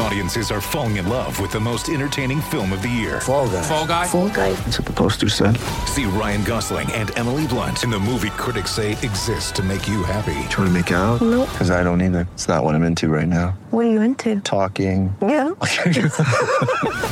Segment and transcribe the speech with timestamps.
[0.00, 3.20] Audiences are falling in love with the most entertaining film of the year.
[3.20, 3.62] Fall guy.
[3.62, 4.06] Fall guy.
[4.06, 4.52] Fall guy.
[4.52, 5.56] That's what the poster said.
[5.86, 10.04] See Ryan Gosling and Emily Blunt in the movie critics say exists to make you
[10.04, 10.34] happy.
[10.50, 11.20] Trying to make it out?
[11.20, 11.48] Nope.
[11.50, 12.28] Because I don't either.
[12.34, 13.58] It's not what I'm into right now.
[13.70, 14.40] What are you into?
[14.40, 15.14] Talking.
[15.20, 15.50] Yeah.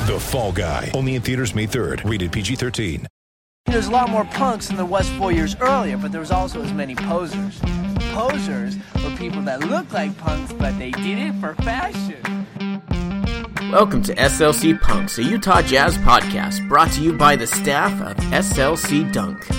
[0.06, 0.92] The Fall Guy.
[0.95, 2.09] Only in theaters May 3rd.
[2.09, 3.06] Rated PG-13.
[3.66, 6.62] There's a lot more punks than there was four years earlier, but there was also
[6.62, 7.60] as many posers.
[8.12, 12.35] Posers were people that look like punks, but they did it for fashion.
[13.73, 18.16] Welcome to SLC Punks, a Utah Jazz podcast brought to you by the staff of
[18.27, 19.51] SLC Dunk.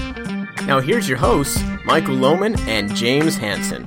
[0.65, 3.85] Now here's your hosts, Michael Lohman and James Hanson.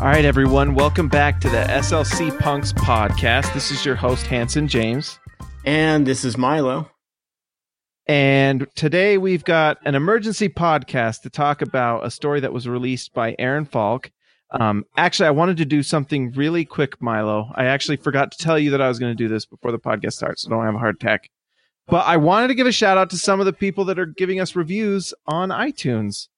[0.00, 3.54] All right, everyone, welcome back to the SLC Punks podcast.
[3.54, 5.20] This is your host, Hanson James.
[5.64, 6.90] And this is Milo.
[8.08, 13.12] And today we've got an emergency podcast to talk about a story that was released
[13.12, 14.10] by Aaron Falk.
[14.50, 17.52] Um, actually, I wanted to do something really quick, Milo.
[17.54, 19.78] I actually forgot to tell you that I was going to do this before the
[19.78, 21.28] podcast starts, so don't have a heart attack.
[21.86, 24.06] But I wanted to give a shout out to some of the people that are
[24.06, 26.28] giving us reviews on iTunes.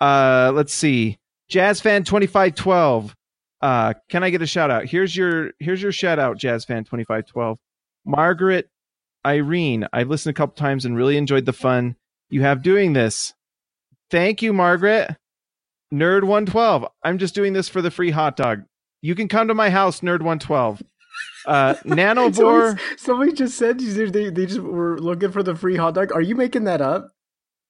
[0.00, 1.18] Uh, let's see.
[1.48, 3.16] Jazz fan 2512.
[3.60, 4.84] Uh, can I get a shout out?
[4.84, 7.58] Here's your here's your shout out, Jazz fan 2512.
[8.04, 8.68] Margaret
[9.26, 11.96] Irene, I've listened a couple times and really enjoyed the fun
[12.30, 13.34] you have doing this.
[14.10, 15.16] Thank you, Margaret.
[15.92, 16.86] Nerd 112.
[17.02, 18.62] I'm just doing this for the free hot dog.
[19.02, 20.82] You can come to my house, Nerd 112.
[21.46, 22.34] Uh, Nanovore.
[22.34, 26.12] Somebody, somebody just said they, they just were looking for the free hot dog.
[26.12, 27.12] Are you making that up?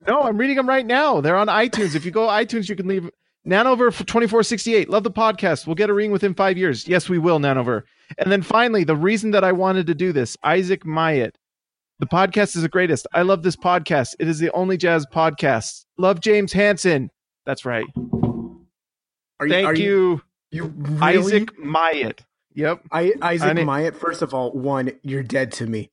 [0.07, 1.21] No, I'm reading them right now.
[1.21, 1.95] They're on iTunes.
[1.95, 3.11] If you go iTunes, you can leave
[3.47, 4.89] Nanover for 2468.
[4.89, 5.67] Love the podcast.
[5.67, 6.89] We'll get a ring within five years.
[6.89, 7.83] Yes, we will, Nanover.
[8.19, 11.37] And then finally, the reason that I wanted to do this, Isaac Myatt.
[11.99, 13.07] The podcast is the greatest.
[13.15, 14.15] I love this podcast.
[14.21, 15.87] It is the only jazz podcast.
[15.97, 17.11] Love James Hanson.
[17.47, 17.87] That's right.
[19.41, 20.21] Are Thank are you,
[20.51, 21.01] You really?
[21.19, 22.23] Isaac Myatt.
[22.55, 22.83] Yep.
[22.91, 23.97] I, Isaac I need- Myatt.
[23.97, 25.91] First of all, one, you're dead to me.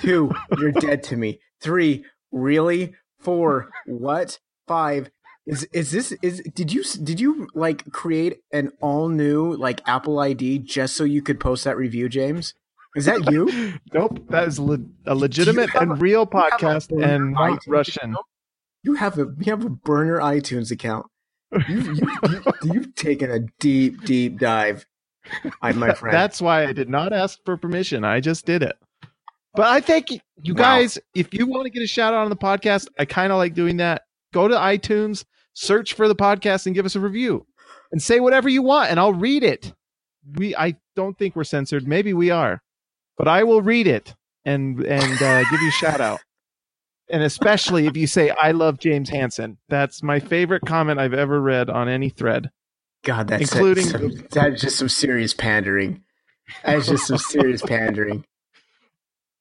[0.00, 1.40] Two, you're dead to me.
[1.60, 2.94] Three, really?
[3.20, 4.38] Four, what?
[4.66, 5.10] Five.
[5.46, 10.18] Is is this is did you did you like create an all new like Apple
[10.18, 12.54] ID just so you could post that review, James?
[12.96, 13.72] Is that you?
[13.92, 14.26] Nope.
[14.30, 18.10] That is le- a legitimate have and real have a podcast and not Russian.
[18.12, 18.26] account?
[18.82, 21.06] You have a you have a burner iTunes account.
[21.68, 24.84] You, you, you've taken a deep, deep dive,
[25.62, 26.12] my friend.
[26.14, 28.04] That's why I did not ask for permission.
[28.04, 28.76] I just did it.
[29.54, 30.10] But I think
[30.42, 30.62] you Wow.
[30.62, 33.38] guys, if you want to get a shout out on the podcast, I kind of
[33.38, 34.02] like doing that.
[34.32, 37.46] Go to iTunes, search for the podcast, and give us a review,
[37.92, 39.72] and say whatever you want, and I'll read it.
[40.36, 41.86] We, I don't think we're censored.
[41.86, 42.60] Maybe we are,
[43.16, 44.14] but I will read it
[44.44, 46.20] and and uh, give you a shout out.
[47.10, 51.40] And especially if you say I love James Hansen, that's my favorite comment I've ever
[51.40, 52.50] read on any thread.
[53.04, 56.02] God, that's including- some, that's just some serious pandering.
[56.64, 58.24] That's just some serious pandering.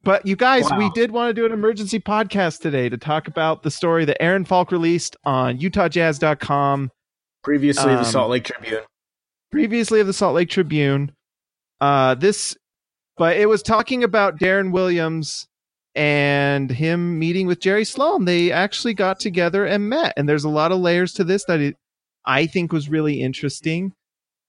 [0.04, 3.64] But you guys, we did want to do an emergency podcast today to talk about
[3.64, 6.92] the story that Aaron Falk released on UtahJazz.com,
[7.42, 8.82] Previously, Um, the Salt Lake Tribune.
[9.50, 11.14] previously of the Salt Lake Tribune.
[11.80, 12.58] Uh, this,
[13.18, 15.48] but it was talking about Deron Williams
[15.96, 18.26] and him meeting with Jerry Sloan.
[18.26, 21.60] They actually got together and met, and there's a lot of layers to this that
[21.60, 21.78] it,
[22.26, 23.94] I think was really interesting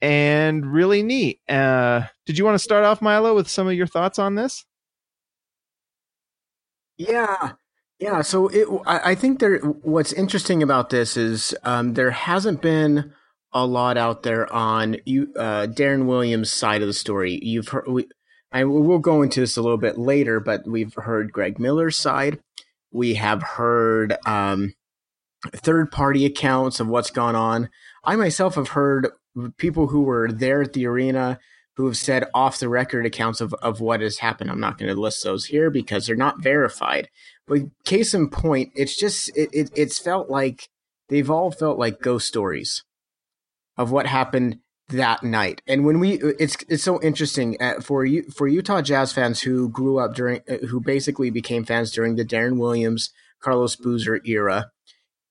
[0.01, 1.41] and really neat.
[1.49, 4.65] Uh, did you want to start off, Milo, with some of your thoughts on this?
[6.97, 7.53] Yeah,
[7.99, 8.23] yeah.
[8.23, 9.59] So it, I, think there.
[9.59, 13.13] What's interesting about this is um, there hasn't been
[13.53, 17.41] a lot out there on you, uh, Deron Williams' side of the story.
[17.43, 17.87] You've heard.
[18.55, 22.39] I we'll go into this a little bit later, but we've heard Greg Miller's side.
[22.93, 24.75] We have heard um,
[25.53, 27.69] third-party accounts of what's gone on.
[28.05, 29.09] I myself have heard
[29.57, 31.41] people who were there at the arena
[31.77, 34.49] who have said off the record accounts of, of what has happened.
[34.49, 37.09] I'm not going to list those here because they're not verified.
[37.49, 40.69] But case in point, it's just it, it it's felt like
[41.09, 42.85] they've all felt like ghost stories
[43.77, 45.63] of what happened that night.
[45.67, 49.69] And when we it's it's so interesting uh, for you for Utah Jazz fans who
[49.69, 53.11] grew up during uh, who basically became fans during the Deron Williams,
[53.41, 54.71] Carlos Boozer era.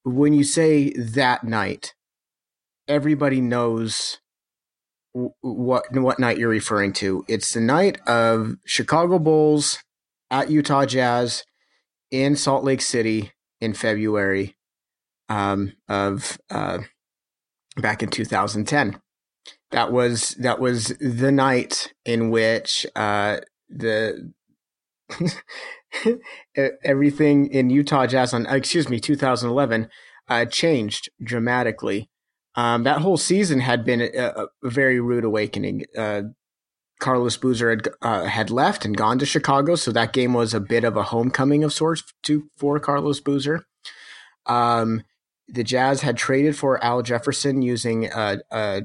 [0.03, 1.93] When you say that night,
[2.87, 4.19] everybody knows
[5.13, 7.23] what what night you're referring to.
[7.27, 9.79] It's the night of Chicago Bulls
[10.31, 11.43] at Utah Jazz
[12.09, 14.55] in Salt Lake City in February
[15.29, 16.79] um, of uh,
[17.77, 18.99] back in 2010.
[19.73, 23.37] That was that was the night in which uh,
[23.69, 24.31] the
[26.83, 29.89] everything in Utah Jazz on excuse me 2011
[30.29, 32.09] uh, changed dramatically.
[32.55, 35.85] Um, that whole season had been a, a very rude awakening.
[35.97, 36.21] Uh,
[36.99, 40.59] Carlos Boozer had uh, had left and gone to Chicago, so that game was a
[40.59, 43.65] bit of a homecoming of sorts to for Carlos Boozer.
[44.45, 45.03] Um,
[45.47, 48.83] the Jazz had traded for Al Jefferson using a, a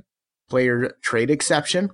[0.49, 1.91] player trade exception.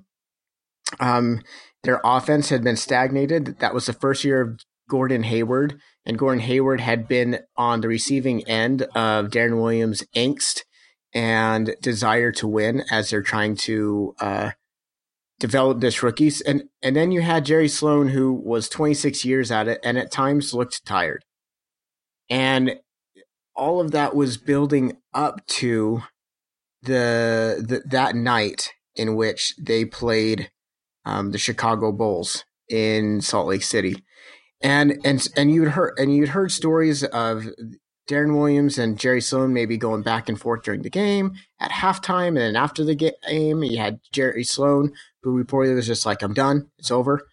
[1.01, 1.43] Um,
[1.83, 3.59] their offense had been stagnated.
[3.59, 7.89] That was the first year of Gordon Hayward, and Gordon Hayward had been on the
[7.89, 10.63] receiving end of Deron Williams' angst
[11.13, 14.51] and desire to win as they're trying to uh,
[15.39, 16.41] develop this rookies.
[16.41, 20.11] And and then you had Jerry Sloan, who was 26 years at it, and at
[20.11, 21.25] times looked tired.
[22.29, 22.81] And
[23.55, 26.03] all of that was building up to
[26.85, 30.51] the, the that night in which they played
[31.05, 34.03] um, the Chicago Bulls in Salt Lake City,
[34.61, 37.47] and and and you'd heard and you'd heard stories of
[38.09, 42.29] Deron Williams and Jerry Sloan maybe going back and forth during the game at halftime,
[42.29, 44.93] and then after the game, you had Jerry Sloan
[45.23, 47.27] who reportedly was just like, "I'm done, it's over."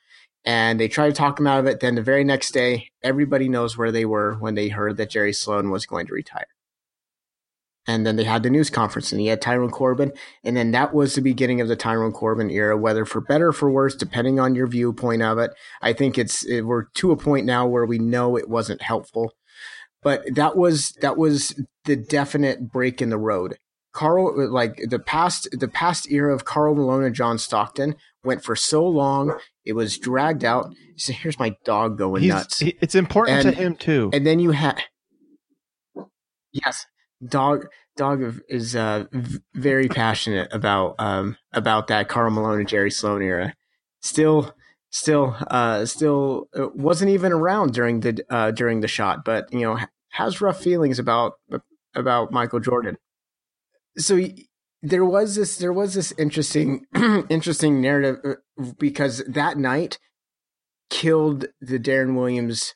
[0.44, 1.82] And they tried to talk him out of it.
[1.82, 5.34] Then the very next day, everybody knows where they were when they heard that Jerry
[5.34, 6.48] Sloan was going to retire.
[7.88, 10.12] And then they had the news conference and he had Tyrone Corbin.
[10.44, 13.54] And then that was the beginning of the Tyrone Corbin era, whether for better or
[13.54, 15.52] for worse, depending on your viewpoint of it.
[15.82, 19.34] I think it's, it, we're to a point now where we know it wasn't helpful.
[20.04, 23.58] But that was, that was the definite break in the road.
[23.94, 28.56] Karl, like the past, the past era of Karl Malone and John Stockton went for
[28.56, 29.38] so long.
[29.66, 30.72] It was dragged out.
[30.98, 32.60] So here's my dog going He's, nuts.
[32.60, 34.12] he- it's important And- to him too.
[34.14, 34.82] And then you had,
[36.52, 36.86] yes,
[37.26, 39.06] dog dog is uh,
[39.54, 43.54] very passionate about um about that Karl Malone and Jerry Sloan era.
[44.02, 44.56] Still,
[44.90, 49.62] still, uh, still uh, wasn't even around during the uh during the shot, but you
[49.62, 49.78] know
[50.10, 51.34] has rough feelings about
[51.96, 52.98] about Michael Jordan.
[53.98, 54.16] So.
[54.16, 54.36] y-
[54.84, 55.58] There was this.
[55.60, 56.88] There was this interesting,
[57.30, 60.00] interesting narrative uh, because that night
[60.90, 62.74] killed the Deron Williams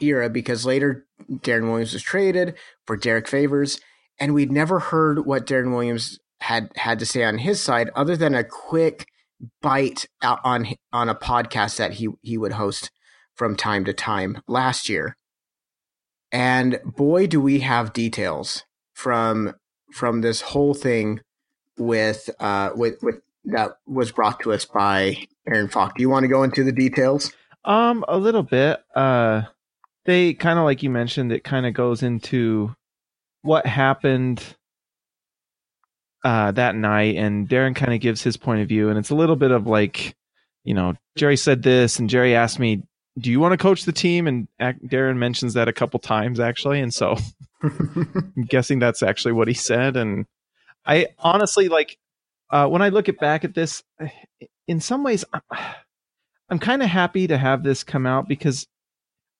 [0.00, 2.54] era because later Deron Williams was traded
[2.86, 3.80] for Derrick Favors,
[4.18, 8.16] and we'd never heard what Deron Williams had had to say on his side, other
[8.16, 9.06] than a quick
[9.60, 12.90] bite out on on a podcast that he he would host
[13.34, 15.16] from time to time last year.
[16.30, 18.64] And boy, do we have details
[18.94, 19.54] from
[19.92, 21.20] from this whole thing
[21.78, 25.96] with uh with with that was brought to us by Aaron Falk.
[25.96, 27.32] Do you want to go into the details?
[27.64, 28.82] Um, a little bit.
[28.94, 29.42] Uh,
[30.04, 32.74] they kind of like you mentioned, it kind of goes into
[33.42, 34.42] what happened
[36.24, 39.14] uh that night, and Deron kind of gives his point of view, and it's a
[39.14, 40.14] little bit of like,
[40.64, 42.82] you know, Jerry said this, and Jerry asked me,
[43.18, 46.38] "Do you want to coach the team?" And ac- Deron mentions that a couple times
[46.38, 47.16] actually, and so
[47.62, 49.96] I'm guessing that's actually what he said.
[49.96, 50.26] And
[50.86, 51.98] I honestly like
[52.50, 53.82] uh, when I look at back at this,
[54.68, 55.40] in some ways, I'm,
[56.52, 58.66] I'm kind of happy to have this come out because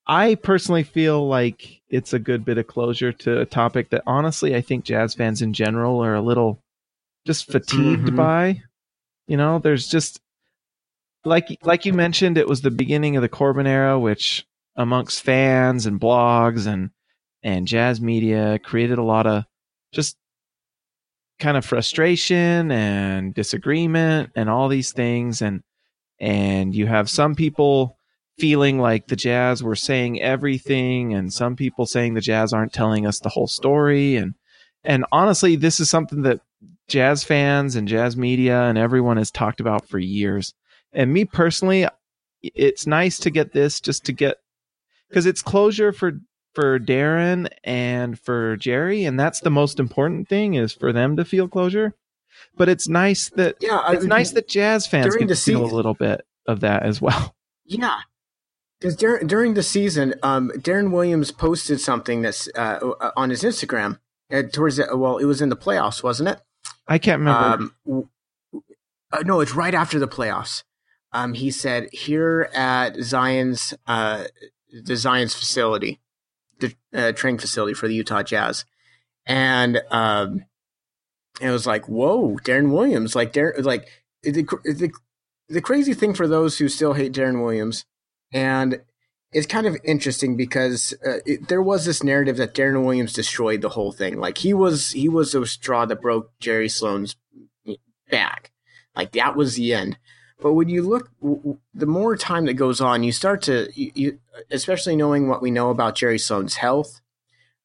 [0.06, 4.56] I personally feel like it's a good bit of closure to a topic that honestly
[4.56, 6.62] I think jazz fans in general are a little
[7.26, 8.16] just fatigued Mhm.
[8.16, 8.62] by.
[9.28, 10.22] You know, there's just
[11.26, 15.84] like like you mentioned, it was the beginning of the Corbin era, which amongst fans
[15.84, 16.92] and blogs and
[17.42, 19.44] and jazz media created a lot of
[19.92, 20.16] just
[21.38, 25.62] kind of frustration and disagreement and all these things and
[26.20, 27.96] and you have some people
[28.38, 33.06] feeling like the jazz were saying everything and some people saying the jazz aren't telling
[33.06, 34.16] us the whole story.
[34.16, 34.34] And
[34.84, 36.40] and honestly this is something that
[36.88, 40.54] jazz fans and jazz media and everyone has talked about for years.
[40.92, 41.86] And me personally
[42.42, 44.38] it's nice to get this just to get
[45.08, 46.20] because it's closure for
[46.54, 51.24] for Deron and for Jerry, and that's the most important thing is for them to
[51.24, 51.94] feel closure.
[52.56, 55.34] But it's nice that Yeah, I it's mean, nice that jazz fans during get the
[55.36, 57.34] to feel a little bit of that as well.
[57.64, 58.00] Yeah.
[58.78, 62.80] Because during, during the season, um, Deron Williams posted something that's uh,
[63.16, 63.98] on his Instagram
[64.30, 66.40] uh, towards the, well, it was in the playoffs, wasn't it?
[66.88, 67.72] I can't remember.
[67.88, 68.08] Um,
[69.12, 70.64] uh, no, it's right after the playoffs.
[71.12, 74.24] Um, he said here at Zion's uh,
[74.72, 76.00] the Zion's facility,
[76.58, 78.64] the uh, training facility for the Utah Jazz,
[79.24, 80.44] and um,
[81.42, 83.88] it was like, whoa, Deron Williams, like Deron, like
[84.22, 84.90] the the
[85.48, 87.84] the crazy thing for those who still hate Deron Williams,
[88.32, 88.82] and
[89.32, 93.62] it's kind of interesting because uh, it, there was this narrative that Deron Williams destroyed
[93.62, 94.18] the whole thing.
[94.18, 97.16] Like he was he was the straw that broke Jerry Sloan's
[98.10, 98.52] back.
[98.94, 99.98] Like that was the end.
[100.40, 101.08] But when you look,
[101.72, 104.18] the more time that goes on, you start to, you, you
[104.50, 107.00] especially knowing what we know about Jerry Sloan's health,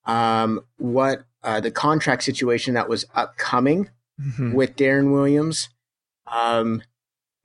[0.06, 3.90] um, what uh, the contract situation that was upcoming
[4.22, 4.52] mm-hmm.
[4.52, 5.70] with Deron Williams.
[6.30, 6.84] Um,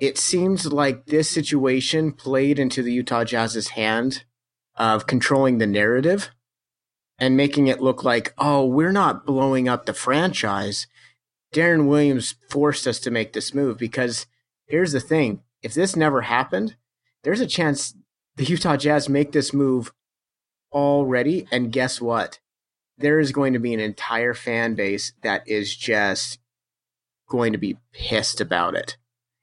[0.01, 4.25] it seems like this situation played into the Utah Jazz's hand
[4.75, 6.31] of controlling the narrative
[7.17, 10.89] and making it look like, oh, we're not blowing up the franchise.
[11.55, 14.27] Deron Williams forced us to make this move because
[14.67, 16.75] here's the thing if this never happened,
[17.23, 17.95] there's a chance
[18.35, 19.93] the Utah Jazz make this move
[20.73, 21.47] already.
[21.53, 22.41] And guess what?
[23.03, 26.39] There is going to be an entire fan base that is just
[27.29, 28.97] going to be pissed about it.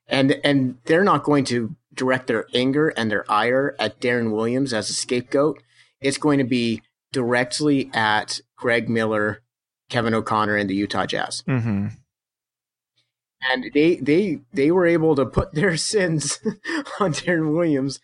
[0.07, 4.73] And and they're not going to direct their anger and their ire at Deron Williams
[4.73, 5.61] as a scapegoat.
[6.01, 9.41] It's going to be directly at Greg Miller,
[9.89, 11.43] Kevin O'Connor, and the Utah Jazz.
[11.47, 11.87] Mm-hmm
[13.41, 16.39] and they they they were able to put their sins
[16.99, 17.99] on Deron Williams,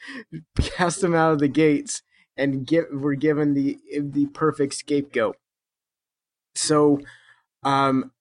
[0.60, 2.02] cast him out of the gates,
[2.38, 5.38] and get were given the the perfect scapegoat.
[6.58, 7.02] So,
[7.64, 8.12] um,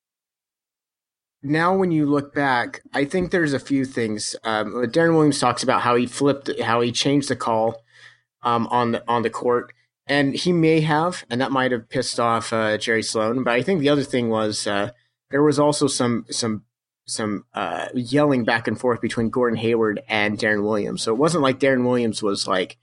[1.42, 4.34] now when you look back, I think there's a few things.
[4.44, 7.82] Um, Deron Williams talks about how he flipped, how he changed the call
[8.42, 9.72] um, on the on the court,
[10.06, 13.44] and he may have, and that might have pissed off uh, Jerry Sloan.
[13.44, 14.90] But I think the other thing was uh,
[15.30, 16.64] there was also some some
[17.06, 21.02] some uh, yelling back and forth between Gordon Hayward and Deron Williams.
[21.02, 22.78] So it wasn't like Deron Williams was like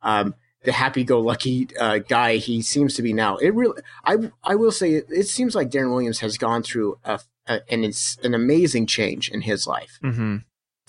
[0.00, 3.36] um, the happy-go-lucky uh, guy he seems to be now.
[3.36, 6.98] It really, I, I will say, it, it seems like Deron Williams has gone through
[7.04, 7.90] a, a, an
[8.24, 9.98] an amazing change in his life.
[10.02, 10.38] Mm-hmm.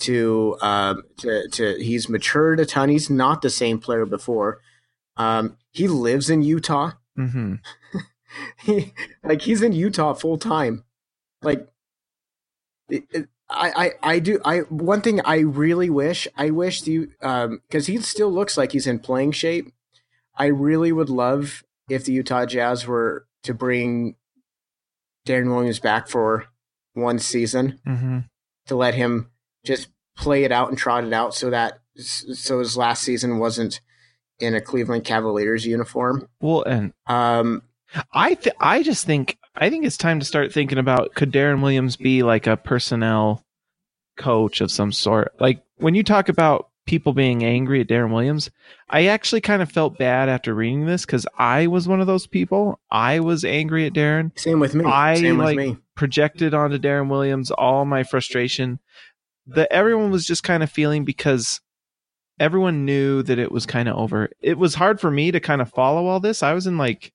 [0.00, 2.88] To, um, to, to, he's matured a ton.
[2.88, 4.60] He's not the same player before.
[5.18, 6.92] Um, he lives in Utah.
[7.18, 7.56] Mm-hmm.
[8.62, 10.84] he, like he's in Utah full time.
[11.42, 11.68] Like
[13.50, 17.86] I, I, I do I one thing I really wish I wish you um because
[17.86, 19.72] he still looks like he's in playing shape.
[20.36, 24.14] I really would love if the Utah Jazz were to bring
[25.26, 26.46] Deron Williams back for
[26.94, 28.18] one season mm-hmm.
[28.66, 29.30] to let him
[29.64, 33.80] just play it out and trot it out so that so his last season wasn't
[34.38, 36.28] in a Cleveland Cavaliers uniform.
[36.40, 37.62] Well, and um,
[38.12, 41.62] I th- I just think I think it's time to start thinking about could Deron
[41.62, 43.44] Williams be like a personnel
[44.16, 45.34] coach of some sort?
[45.40, 48.50] Like when you talk about people being angry at Deron Williams,
[48.88, 52.26] I actually kind of felt bad after reading this because I was one of those
[52.26, 52.80] people.
[52.90, 54.38] I was angry at Deron.
[54.38, 54.84] Same with me.
[54.84, 55.76] I Same like with me.
[55.94, 58.78] projected onto Deron Williams all my frustration
[59.46, 61.60] that everyone was just kind of feeling because
[62.38, 64.30] everyone knew that it was kind of over.
[64.40, 66.42] It was hard for me to kind of follow all this.
[66.42, 67.12] I was in like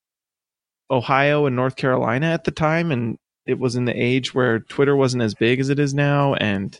[0.91, 4.95] Ohio and North Carolina at the time, and it was in the age where Twitter
[4.95, 6.79] wasn't as big as it is now, and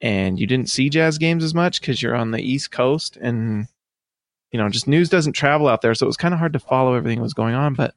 [0.00, 3.66] and you didn't see jazz games as much because you're on the East Coast, and
[4.52, 6.58] you know just news doesn't travel out there, so it was kind of hard to
[6.58, 7.74] follow everything that was going on.
[7.74, 7.94] But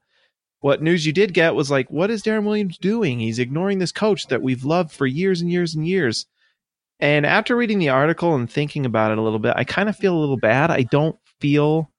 [0.61, 3.19] what news you did get was like, what is Deron Williams doing?
[3.19, 6.25] He's ignoring this coach that we've loved for years and years and years.
[6.99, 9.95] And after reading the article and thinking about it a little bit, I kind of
[9.95, 10.69] feel a little bad.
[10.69, 11.89] I don't feel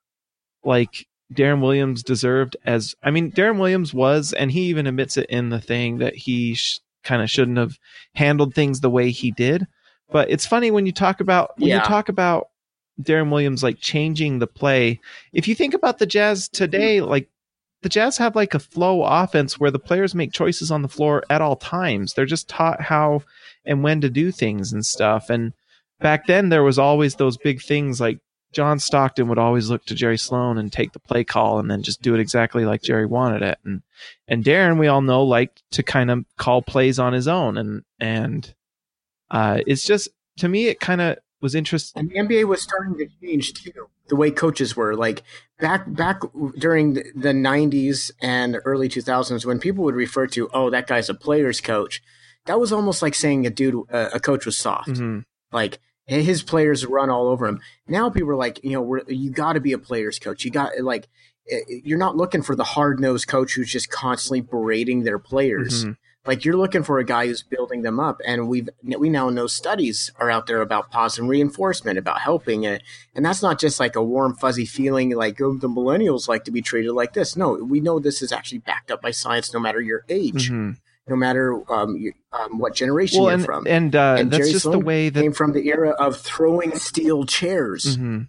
[0.63, 5.27] like Deron Williams deserved as I mean Deron Williams was and he even admits it
[5.31, 7.79] in the thing that he sh- kind of shouldn't have
[8.15, 9.67] handled things the way he did.
[10.11, 11.77] But it's funny when you talk about when yeah.
[11.77, 12.49] you talk about
[13.01, 15.01] Deron Williams like changing the play
[15.33, 17.29] if you think about the Jazz today like
[17.83, 21.23] the Jazz have like a flow offense where the players make choices on the floor
[21.31, 22.13] at all times.
[22.13, 23.23] They're just taught how
[23.65, 25.31] and when to do things and stuff.
[25.31, 25.53] And
[25.99, 28.19] back then there was always those big things like
[28.53, 31.83] John Stockton would always look to Jerry Sloan and take the play call and then
[31.83, 33.59] just do it exactly like Jerry wanted it.
[33.65, 33.83] And
[34.27, 37.57] and Deron, we all know, liked to kind of call plays on his own.
[37.57, 38.53] And and
[39.31, 42.01] uh, it's just to me, it kind of was interesting.
[42.01, 43.89] And the NBA was starting to change too.
[44.09, 45.23] The way coaches were like
[45.61, 46.21] back back
[46.59, 51.09] during the, the 90s and early 2000s when people would refer to, oh, that guy's
[51.09, 52.03] a player's coach.
[52.47, 54.89] That was almost like saying a dude, uh, a coach was soft.
[54.89, 55.21] Mm-hmm.
[55.53, 55.79] Like
[56.11, 57.61] his players run all over him.
[57.87, 60.45] Now people are like, you know, you got to be a player's coach.
[60.45, 61.09] You got like,
[61.51, 65.85] eh, you're not looking for the hard nosed coach who's just constantly berating their players.
[65.85, 65.93] Mm-hmm.
[66.27, 69.47] Like you're looking for a guy who's building them up, and we've we now know
[69.47, 72.83] studies are out there about positive reinforcement, about helping it,
[73.15, 76.51] and that's not just like a warm fuzzy feeling like oh, the millennials like to
[76.51, 77.37] be treated like this.
[77.37, 80.51] No, we know this is actually backed up by science, no matter your age.
[80.51, 80.73] Mm-hmm
[81.11, 83.67] no matter um, you, um, what generation well, you're from.
[83.67, 86.17] And, uh, and that's Jerry just Sloan the way that came from the era of
[86.17, 87.85] throwing steel chairs.
[87.97, 88.23] Mm-hmm.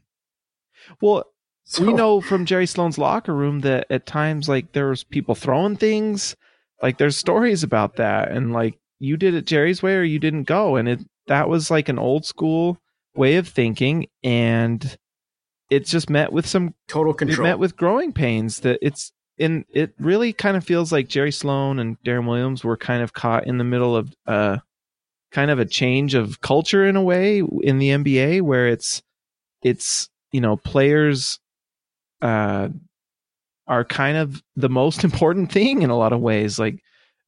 [1.00, 1.26] Well,
[1.64, 5.36] So, we know from Jerry Sloan's locker room that at times like there was people
[5.36, 6.36] throwing things.
[6.82, 10.44] Like there's stories about that, and like you did it Jerry's way or you didn't
[10.44, 12.80] go, and it that was like an old school
[13.16, 14.98] way of thinking, and
[15.70, 17.48] it's just met with some total it control.
[17.48, 21.80] met with growing pains that it's in it really kind of feels like Jerry Sloan
[21.80, 24.60] and Darren Williams were kind of caught in the middle of uh
[25.32, 29.02] kind of a change of culture in a way in the NBA where it's
[29.64, 31.40] it's you know players
[32.22, 32.70] uh
[33.68, 36.60] are kind of the most important thing in a lot of ways.
[36.60, 36.80] Like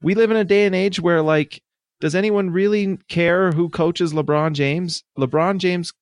[0.03, 1.63] we live in a day and age where like
[1.99, 5.03] does anyone really care who coaches LeBron James?
[5.17, 5.93] LeBron James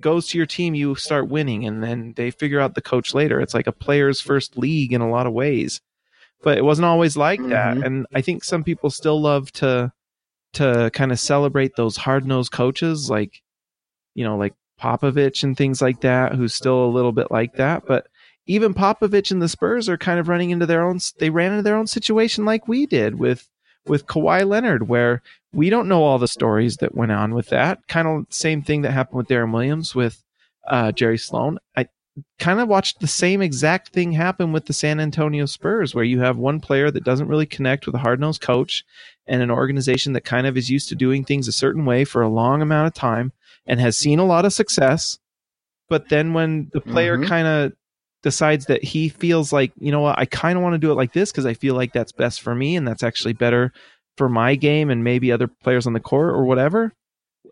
[0.00, 3.40] goes to your team, you start winning, and then they figure out the coach later.
[3.40, 5.80] It's like a player's first league in a lot of ways,
[6.42, 7.76] but it wasn't always like that.
[7.76, 7.84] Mhm.
[7.86, 9.92] And I think some people still love to
[10.54, 13.40] to kind of celebrate those hard nosed coaches, like
[14.14, 17.84] you know, like Popovich and things like that, who's still a little bit like that.
[17.86, 18.08] But
[18.46, 20.98] even Popovich and the Spurs are kind of running into their own.
[21.18, 23.48] They ran into their own situation like we did with
[23.86, 27.86] with Kawhi Leonard, where we don't know all the stories that went on with that.
[27.88, 30.22] Kind of same thing that happened with Deron Williams with
[30.68, 31.58] uh, Jerry Sloan.
[31.76, 31.88] I
[32.38, 36.20] kind of watched the same exact thing happen with the San Antonio Spurs, where you
[36.20, 38.84] have one player that doesn't really connect with a hard nosed coach
[39.26, 42.22] and an organization that kind of is used to doing things a certain way for
[42.22, 43.32] a long amount of time
[43.66, 45.18] and has seen a lot of success.
[45.88, 47.26] But then when the player Mhm.
[47.26, 47.72] kind of
[48.22, 50.96] decides that he feels like, you know what, I kind of want to do it
[50.96, 53.72] like this because I feel like that's best for me and that's actually better
[54.20, 56.92] for my game and maybe other players on the court or whatever.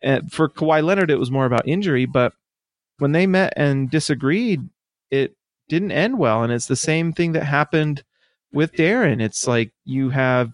[0.02, 2.34] And for Kawhi Leonard, it was more about injury, but
[2.98, 4.68] when they met and disagreed,
[5.10, 5.34] it
[5.70, 6.42] didn't end well.
[6.42, 8.04] And it's the same thing that happened
[8.52, 9.22] with Deron.
[9.22, 10.52] It's like you have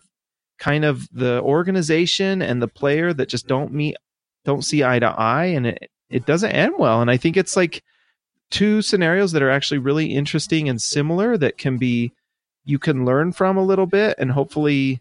[0.61, 3.97] kind of the organization and the player that just don't meet,
[4.45, 7.03] don't see eye to eye, and it it doesn't end well.
[7.03, 7.83] And I think it's like
[8.53, 12.13] two scenarios that are actually really interesting and similar that can be
[12.65, 15.01] you can learn from a little bit, and hopefully,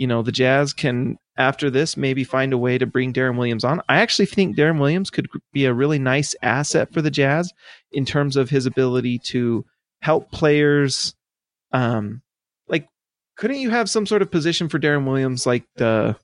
[0.00, 3.64] you know, the Jazz can after this maybe find a way to bring Deron Williams
[3.64, 3.82] on.
[3.86, 7.52] I actually think Deron Williams could be a really nice asset for the Jazz
[7.92, 9.64] in terms of his ability to
[10.00, 11.14] help players
[11.72, 12.22] um
[12.66, 12.88] like
[13.36, 16.16] couldn't you have some sort of position for Deron Williams like the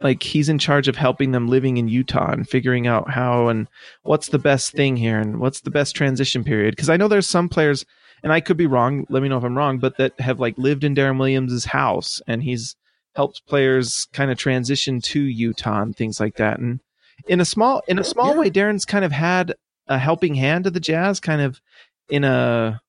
[0.00, 3.66] like he's in charge of helping them living in Utah and figuring out how and
[4.04, 7.28] what's the best thing here and what's the best transition period because I know there's
[7.28, 7.84] some players
[8.22, 10.56] and I could be wrong let me know if I'm wrong but that have like
[10.58, 12.76] lived in Deron Williams's house and he's
[13.14, 16.80] helped players kind of transition to Utah and things like that and
[17.28, 18.40] in a small in a small Yeah.
[18.40, 19.54] way Deron's kind of had
[19.88, 21.60] a helping hand to the Jazz kind of
[22.08, 22.80] in a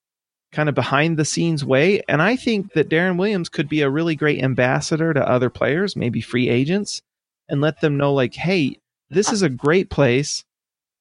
[0.54, 2.02] kind of behind the scenes way.
[2.08, 5.96] And I think that Deron Williams could be a really great ambassador to other players,
[5.96, 7.02] maybe free agents,
[7.50, 8.78] and let them know, like, hey,
[9.10, 10.46] this is a great place.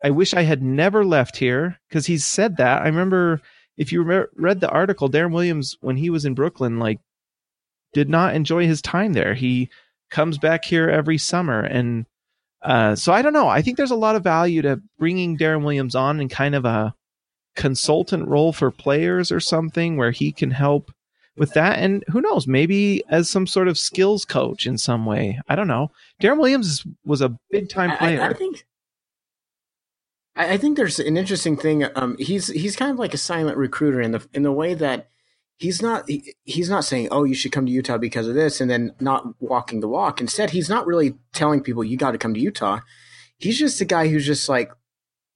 [0.03, 2.83] I wish I had never left here because he's said that.
[2.83, 3.41] I remember
[3.77, 7.01] if you re- read the article, Deron Williams, when he was in Brooklyn, like,
[7.93, 9.35] did not enjoy his time there.
[9.35, 9.69] He
[10.11, 11.61] comes back here every summer.
[11.61, 12.07] And
[12.63, 13.49] uh, so I don't know.
[13.49, 16.65] I think there's a lot of value to bringing Deron Williams on in kind of
[16.65, 16.95] a
[17.55, 20.91] consultant role for players or something where he can help
[21.37, 21.79] with that.
[21.79, 25.41] And who knows, maybe as some sort of skills coach in some way.
[25.49, 25.91] I don't know.
[26.21, 28.23] Deron Williams was a big time player.
[28.23, 28.65] I, I think.
[30.37, 31.85] I I think there's an interesting thing.
[31.97, 35.11] Um, he's he's kind of like a silent recruiter in the in the way that
[35.59, 38.61] he's not he, he's not saying, "Oh, you should come to Utah because of this,"
[38.61, 40.21] and then not walking the walk.
[40.21, 42.81] Instead, he's not really telling people you got to come to Utah.
[43.39, 44.73] He's just a guy who's just like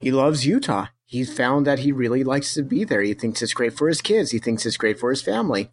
[0.01, 0.87] he loves Utah.
[1.05, 3.03] He found that he really likes to be there.
[3.03, 4.33] He thinks it's great for his kids.
[4.33, 5.71] He thinks it's great for his family.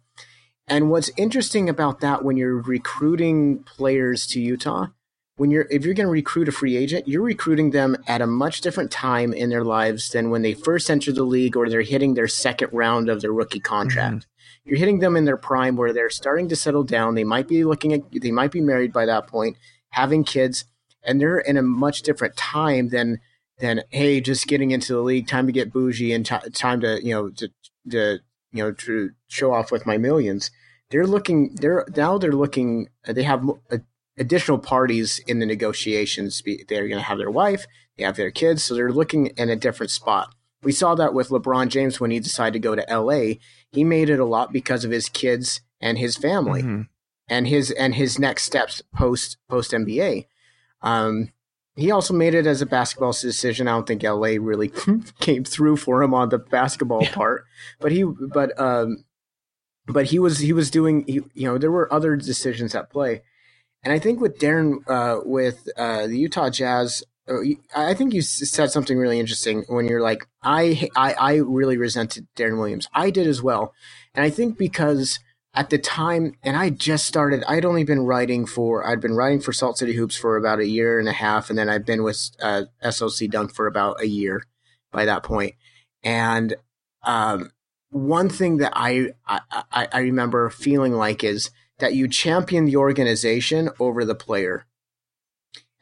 [0.66, 4.88] And what's interesting about that when you're recruiting players to Utah,
[5.36, 8.26] when you're if you're going to recruit a free agent, you're recruiting them at a
[8.26, 11.82] much different time in their lives than when they first enter the league or they're
[11.82, 14.16] hitting their second round of their rookie contract.
[14.16, 14.68] Mm-hmm.
[14.68, 17.14] You're hitting them in their prime where they're starting to settle down.
[17.14, 19.56] They might be looking at they might be married by that point,
[19.90, 20.64] having kids,
[21.02, 23.20] and they're in a much different time than
[23.58, 27.04] than hey, just getting into the league, time to get bougie and t- time to
[27.04, 27.48] you know to,
[27.90, 28.18] to
[28.52, 30.50] you know to show off with my millions.
[30.90, 31.56] They're looking.
[31.56, 32.88] They're now they're looking.
[33.06, 33.80] They have a-
[34.18, 36.42] additional parties in the negotiations.
[36.68, 37.66] They're going to have their wife.
[37.96, 40.34] They have their kids, so they're looking in a different spot.
[40.62, 43.38] We saw that with LeBron James when he decided to go to L.A.
[43.70, 46.88] He made it a lot because of his kids and his family Mhm.
[47.28, 50.26] and his and his next steps post post NBA.
[50.80, 51.30] Um,
[51.76, 53.68] he also made it as a basketball decision.
[53.68, 54.72] I don't think LA really
[55.20, 57.44] came through for him on the basketball part,
[57.80, 59.04] but he but um,
[59.86, 63.22] but he was he was doing he, you know there were other decisions at play,
[63.84, 67.40] and I think with Deron uh, with uh, the Utah Jazz, uh,
[67.76, 72.26] I think you said something really interesting when you're like, I, I, I really resented
[72.36, 72.88] Deron Williams.
[72.92, 73.74] I did as well.
[74.14, 75.18] And I think because
[75.54, 79.40] at the time, and I just started, I'd only been writing for, I'd been writing
[79.40, 81.48] for Salt City Hoops for about a year and a half.
[81.48, 84.42] And then I've been with uh, SLC Dunk for about a year
[84.90, 85.54] by that point.
[86.02, 86.56] And
[87.02, 87.52] um,
[87.90, 93.70] one thing that I, I, I remember feeling like is that you champion the organization
[93.78, 94.66] over the player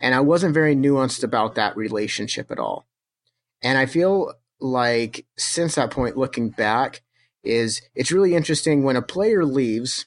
[0.02, 2.86] and I wasn't very nuanced about that relationship at all.
[3.62, 7.02] And I feel like since that point, looking back,
[7.44, 10.06] is it's really interesting when a player leaves.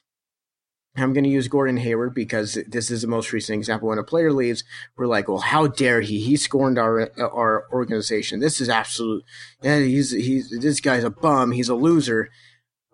[0.97, 3.89] I'm going to use Gordon Hayward because this is the most recent example.
[3.89, 4.63] When a player leaves,
[4.97, 6.19] we're like, "Well, how dare he?
[6.19, 8.39] He scorned our our organization.
[8.39, 9.23] This is absolute.
[9.61, 11.51] Yeah, he's he's this guy's a bum.
[11.51, 12.29] He's a loser."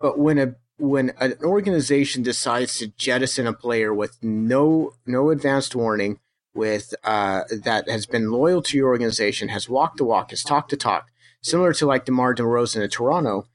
[0.00, 5.74] But when a when an organization decides to jettison a player with no no advanced
[5.74, 6.18] warning,
[6.54, 10.70] with uh, that has been loyal to your organization, has walked the walk, has talked
[10.70, 11.08] the talk,
[11.42, 13.46] similar to like DeMar DeRozan in Toronto,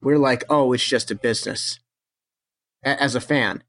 [0.00, 1.80] we're like, oh, it's just a business.
[2.84, 3.62] A- as a fan,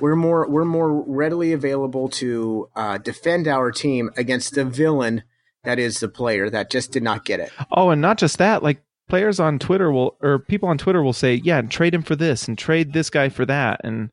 [0.00, 5.22] we're more we're more readily available to uh, defend our team against the villain
[5.64, 7.52] that is the player that just did not get it.
[7.70, 11.12] Oh, and not just that, like players on Twitter will or people on Twitter will
[11.12, 14.10] say, yeah, trade him for this and trade this guy for that, and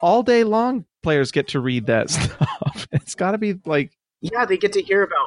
[0.00, 2.86] all day long players get to read that stuff.
[2.92, 5.26] It's got to be like yeah, they get to hear about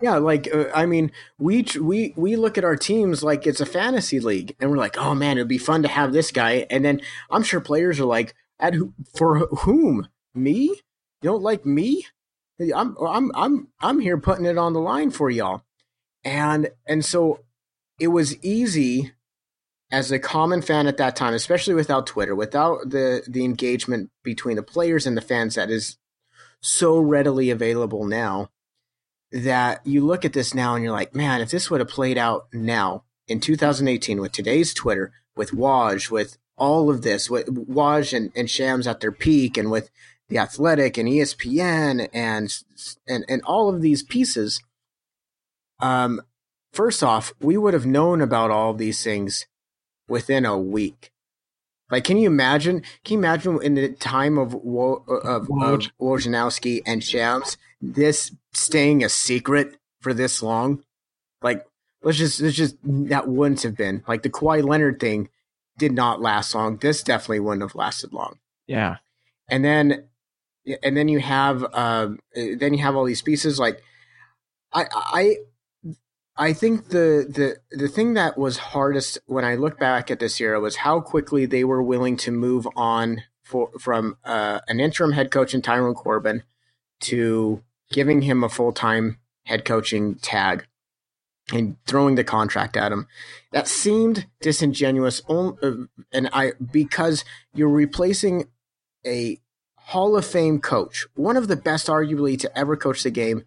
[0.00, 3.66] yeah, like uh, I mean, we we we look at our teams like it's a
[3.66, 6.66] fantasy league, and we're like, oh man, it'd be fun to have this guy.
[6.70, 10.08] And then I'm sure players are like, at who, for whom?
[10.34, 10.66] Me?
[11.22, 12.06] You don't like me?
[12.74, 15.62] I'm I'm I'm I'm here putting it on the line for y'all,
[16.22, 17.40] and and so
[17.98, 19.12] it was easy
[19.90, 24.56] as a common fan at that time, especially without Twitter, without the the engagement between
[24.56, 25.96] the players and the fans that is
[26.60, 28.50] so readily available now,
[29.32, 32.18] that you look at this now and you're like, man, if this would have played
[32.18, 38.16] out now in 2018 with today's Twitter, with Woj, with all of this, with Woj
[38.16, 39.90] and, and Shams at their peak, and with
[40.28, 42.54] the Athletic and ESPN and
[43.06, 44.62] and and all of these pieces.
[45.80, 46.20] Um,
[46.72, 49.46] first off, we would have known about all of these things
[50.08, 51.10] within a week.
[51.90, 52.82] Like, can you imagine?
[53.04, 59.02] Can you imagine in the time of Wo, of, of Wojnarowski and Shams, this staying
[59.02, 60.84] a secret for this long?
[61.40, 61.64] Like,
[62.02, 65.30] let's just let's just that wouldn't have been like the Kawhi Leonard thing
[65.78, 66.76] did not last long.
[66.76, 68.38] This definitely wouldn't have lasted long.
[68.66, 68.96] Yeah,
[69.48, 70.08] and then
[70.82, 73.80] and then you have uh, then you have all these pieces like
[74.72, 75.36] I I
[76.38, 80.40] I think the the the thing that was hardest when I look back at this
[80.40, 85.12] era was how quickly they were willing to move on for, from uh, an interim
[85.12, 86.44] head coach in Tyrone Corbin
[87.00, 90.66] to giving him a full time head coaching tag
[91.52, 93.08] and throwing the contract at him.
[93.50, 95.72] That seemed disingenuous, uh,
[96.12, 98.44] and I because you're replacing
[99.04, 99.40] a
[99.76, 103.44] Hall of Fame coach, one of the best, arguably, to ever coach the game,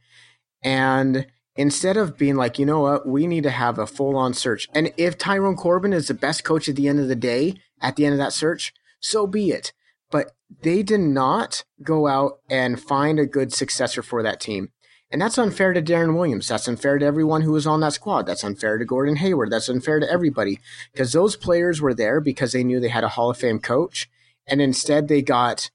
[0.61, 1.27] and
[1.61, 4.67] instead of being like, you know what, we need to have a full on search.
[4.73, 7.95] And if Tyrone Corbin is the best coach at the end of the day, at
[7.95, 9.71] the end of that search, so be it.
[10.09, 14.71] But they did not go out and find a good successor for that team.
[15.11, 16.47] And that's unfair to Deron Williams.
[16.47, 18.25] That's unfair to everyone who was on that squad.
[18.25, 19.51] That's unfair to Gordon Hayward.
[19.51, 20.59] That's unfair to everybody
[20.91, 24.09] because those players were there because they knew they had a Hall of Fame coach.
[24.47, 25.69] And instead they got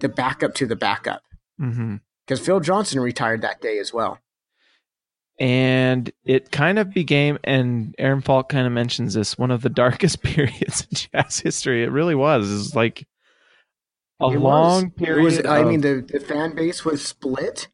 [0.00, 1.22] the backup to the backup.
[1.56, 2.34] Because mm-hmm.
[2.36, 4.18] Phil Johnson retired that day as well
[5.40, 9.70] and it kind of became and aaron falk kind of mentions this one of the
[9.70, 11.82] darkest periods in jazz history.
[11.82, 12.48] It really was.
[12.48, 13.08] Is like
[14.20, 14.92] a it long was.
[14.96, 17.68] period was, of, i mean the, the fan base was split.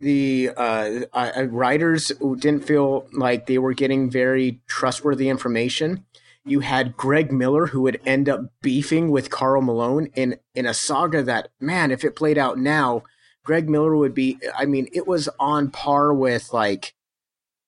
[0.00, 6.06] The uh, uh, writers didn't feel like they were getting very trustworthy information.
[6.42, 10.72] You had greg miller who would end up beefing with karl malone in in a
[10.72, 13.02] saga that man if it played out now
[13.44, 14.38] Greg Miller would be.
[14.56, 16.94] I mean, it was on par with like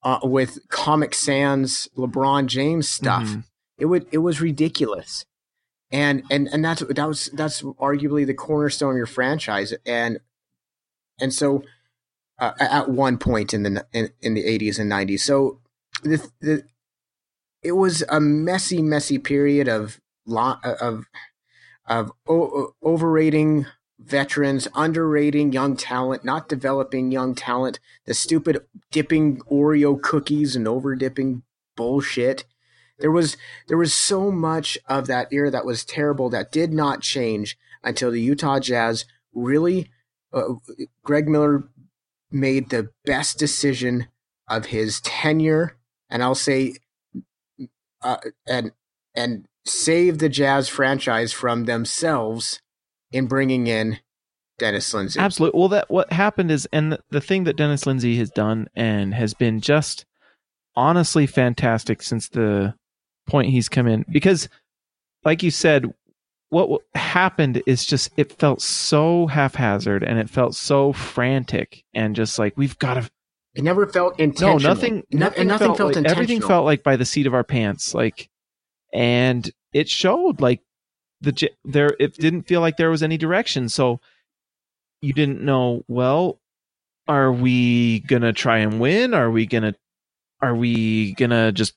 [0.02, 3.24] uh, with Comic Sans LeBron James stuff.
[3.24, 3.40] Mm-hmm.
[3.78, 4.06] It would.
[4.12, 5.24] It was ridiculous,
[5.90, 10.20] and and and that's that was that's arguably the cornerstone of your franchise, and
[11.20, 11.62] and so
[12.38, 15.20] uh, at one point in the in, in the 80s and 90s.
[15.20, 15.60] So
[16.02, 16.64] the the
[17.62, 21.06] it was a messy, messy period of lot of
[21.86, 23.66] of overrating
[24.04, 28.58] veterans, underrating young talent, not developing young talent, the stupid
[28.90, 31.42] dipping Oreo cookies and over dipping
[31.76, 32.44] bullshit.
[32.98, 33.36] There was
[33.68, 38.10] there was so much of that era that was terrible that did not change until
[38.10, 39.90] the Utah Jazz really
[40.32, 40.54] uh,
[41.02, 41.64] Greg Miller
[42.30, 44.08] made the best decision
[44.48, 45.76] of his tenure,
[46.08, 46.74] and I'll say,
[48.02, 48.72] uh, and
[49.14, 52.60] and save the Jazz franchise from themselves
[53.12, 53.98] in bringing in
[54.58, 55.18] Dennis Lindsay.
[55.20, 55.58] Absolutely.
[55.58, 59.14] Well, that what happened is, and the, the thing that Dennis Lindsay has done and
[59.14, 60.04] has been just
[60.76, 62.74] honestly fantastic since the
[63.26, 64.48] point he's come in, because,
[65.24, 65.86] like you said,
[66.50, 72.14] what w- happened is just it felt so haphazard and it felt so frantic and
[72.14, 73.10] just like we've got to.
[73.54, 74.58] It never felt No, intentional.
[74.60, 75.02] nothing.
[75.10, 76.22] No- Nothing, nothing felt, felt like, intentional.
[76.24, 78.28] everything felt like by the seat of our pants, like,
[78.94, 80.60] and it showed like
[81.22, 81.96] the there.
[81.98, 83.68] It didn't feel like there was any direction.
[83.68, 84.00] So
[85.00, 85.84] you didn't know.
[85.88, 86.40] Well,
[87.08, 89.14] are we gonna try and win?
[89.14, 89.74] Are we gonna?
[90.40, 91.74] Are we gonna just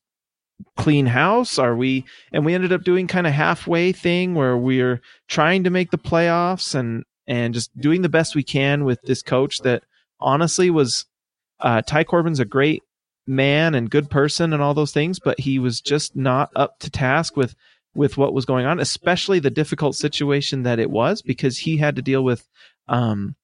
[0.77, 1.57] clean house?
[1.59, 2.05] Are we?
[2.31, 5.97] And we ended up doing kind of halfway thing where we're trying to make the
[5.97, 9.83] playoffs and and just doing the best we can with this coach that
[10.19, 11.05] honestly was
[11.59, 12.83] uh, Ty Corbin's a great
[13.27, 16.89] man and good person and all those things, but he was just not up to
[16.89, 17.55] task with
[17.95, 21.95] with what was going on, especially the difficult situation that it was because he had
[21.95, 22.47] to deal with,
[22.87, 23.35] um,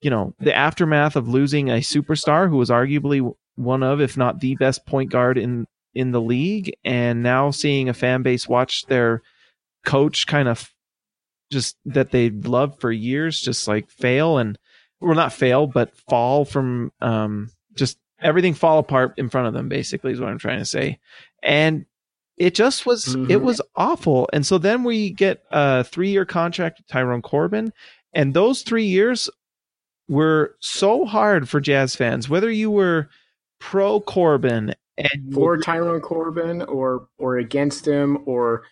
[0.00, 4.40] you know, the aftermath of losing a superstar who was arguably one of, if not
[4.40, 8.84] the best point guard in in the league, and now seeing a fan base watch
[8.86, 9.22] their
[9.84, 10.72] coach kind of
[11.50, 14.58] just that they loved for years just like fail and
[15.00, 19.68] well not fail but fall from um just everything fall apart in front of them
[19.68, 20.98] basically is what i'm trying to say.
[21.42, 21.86] And
[22.36, 23.30] it just was Mhm.
[23.30, 27.72] it was awful and so then we get a three year contract with tyrone corbin
[28.12, 29.28] and those three years
[30.08, 33.08] were so hard for jazz fans whether you were
[33.60, 38.62] pro corbin and for Tyrone Corbin or or against him or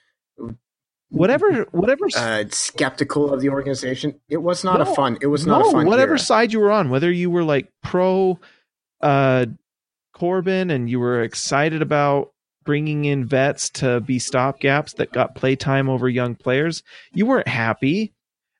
[1.10, 4.18] whatever whatever uh, skeptical of the organization.
[4.28, 5.18] It was not No, a fun.
[5.20, 5.86] It was not no, a fun.
[5.86, 6.18] whatever era.
[6.18, 8.38] side you were on, whether you were like pro
[9.00, 9.46] uh,
[10.14, 12.32] Corbin and you were excited about
[12.64, 18.12] bringing in vets to be stopgaps that got playtime over young players, you weren't happy.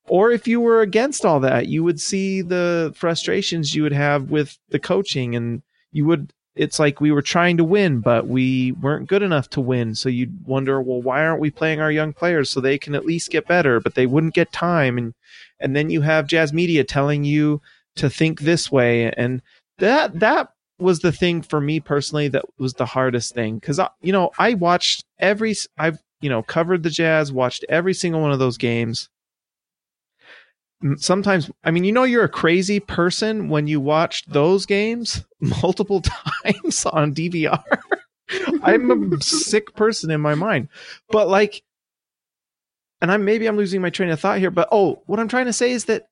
[0.06, 4.30] Or if you were against all that, you would see the frustrations you would have
[4.30, 5.62] with the coaching, and
[5.92, 6.32] you would.
[6.54, 9.96] It's like we were trying to win, but we weren't good enough to win.
[9.96, 13.06] So you'd wonder, well, why aren't we playing our young players so they can at
[13.06, 13.80] least get better?
[13.80, 15.14] But they wouldn't get time, and
[15.58, 17.60] and then you have jazz media telling you
[17.96, 19.40] to think this way and
[19.78, 23.56] that that was the thing for me personally that was the hardest thing.
[23.56, 28.20] Because you know i watched every i've you know covered the jazz watched every single
[28.20, 29.08] one of those games.
[30.96, 36.02] Sometimes i mean you know you're a crazy person when you watched those games multiple
[36.44, 37.62] times on dvr
[38.62, 40.68] i'm a sick person in my mind.
[41.10, 41.62] But like
[43.00, 45.46] and i'm maybe i'm losing my train of thought here but oh what i'm trying
[45.46, 46.08] to say is that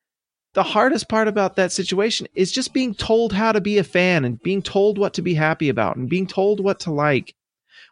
[0.55, 4.25] the hardest part about that situation is just being told how to be a fan
[4.25, 7.35] and being told what to be happy about and being told what to like.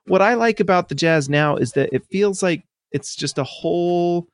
[0.07, 3.44] What I like about the Jazz now is that it feels like it's just a
[3.44, 4.27] whole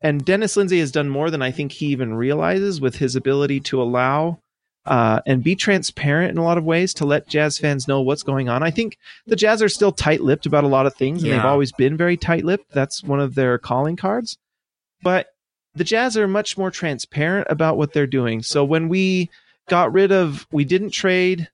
[0.00, 3.60] and Dennis Lindsay has done more than I think he even realizes with his ability
[3.60, 4.38] to allow
[4.84, 8.22] uh, and be transparent in a lot of ways to let Jazz fans know what's
[8.22, 8.62] going on.
[8.62, 11.44] I think the Jazz are still tight lipped about a lot of things, and they've
[11.44, 12.70] always been very tight lipped.
[12.72, 14.36] That's one of their calling cards.
[15.02, 15.28] But
[15.74, 18.42] the Jazz are much more transparent about what they're doing.
[18.42, 19.30] So when we
[19.68, 21.48] got rid of, we didn't trade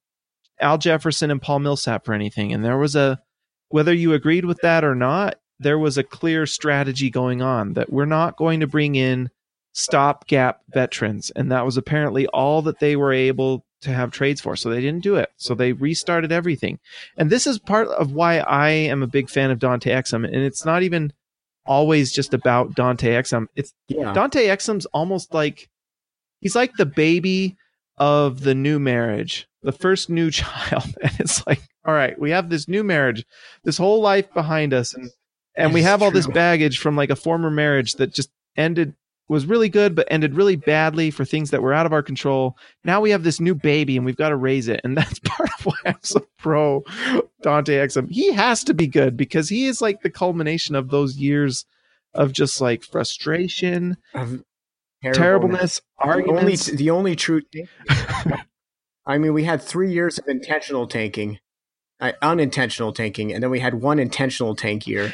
[0.60, 3.20] Al Jefferson and Paul Millsap for anything, and there was a,
[3.68, 7.92] whether you agreed with that or not, there was a clear strategy going on that
[7.92, 9.30] we're not going to bring in
[9.72, 14.56] stopgap veterans, and that was apparently all that they were able to have trades for.
[14.56, 15.30] So they didn't do it.
[15.36, 16.78] So they restarted everything,
[17.16, 20.34] and this is part of why I am a big fan of Dante Exum, and
[20.34, 21.12] it's not even
[21.70, 23.46] always just about Dante Exum.
[23.54, 24.12] It's Yeah.
[24.12, 25.70] Dante Exum's almost like
[26.40, 27.56] he's like the baby
[27.96, 30.92] of the new marriage, the first new child.
[31.00, 33.24] And it's like, all right, we have this new marriage,
[33.62, 35.10] this whole life behind us, and
[35.54, 38.94] and we It's have all this baggage from like a former marriage that just ended
[39.30, 42.56] was really good but ended really badly for things that were out of our control.
[42.84, 44.80] Now we have this new baby and we've got to raise it.
[44.82, 46.82] And that's part of why I'm so pro
[47.42, 48.10] Dante Exum.
[48.10, 51.64] He has to be good because he is like the culmination of those years
[52.12, 54.42] of just like frustration, Of
[55.02, 56.66] terribleness, The only, arguments.
[56.66, 57.42] the only true.
[59.06, 61.38] I mean, we had three years of intentional tanking,
[62.00, 65.12] uh, unintentional tanking, and then we had one intentional tank year,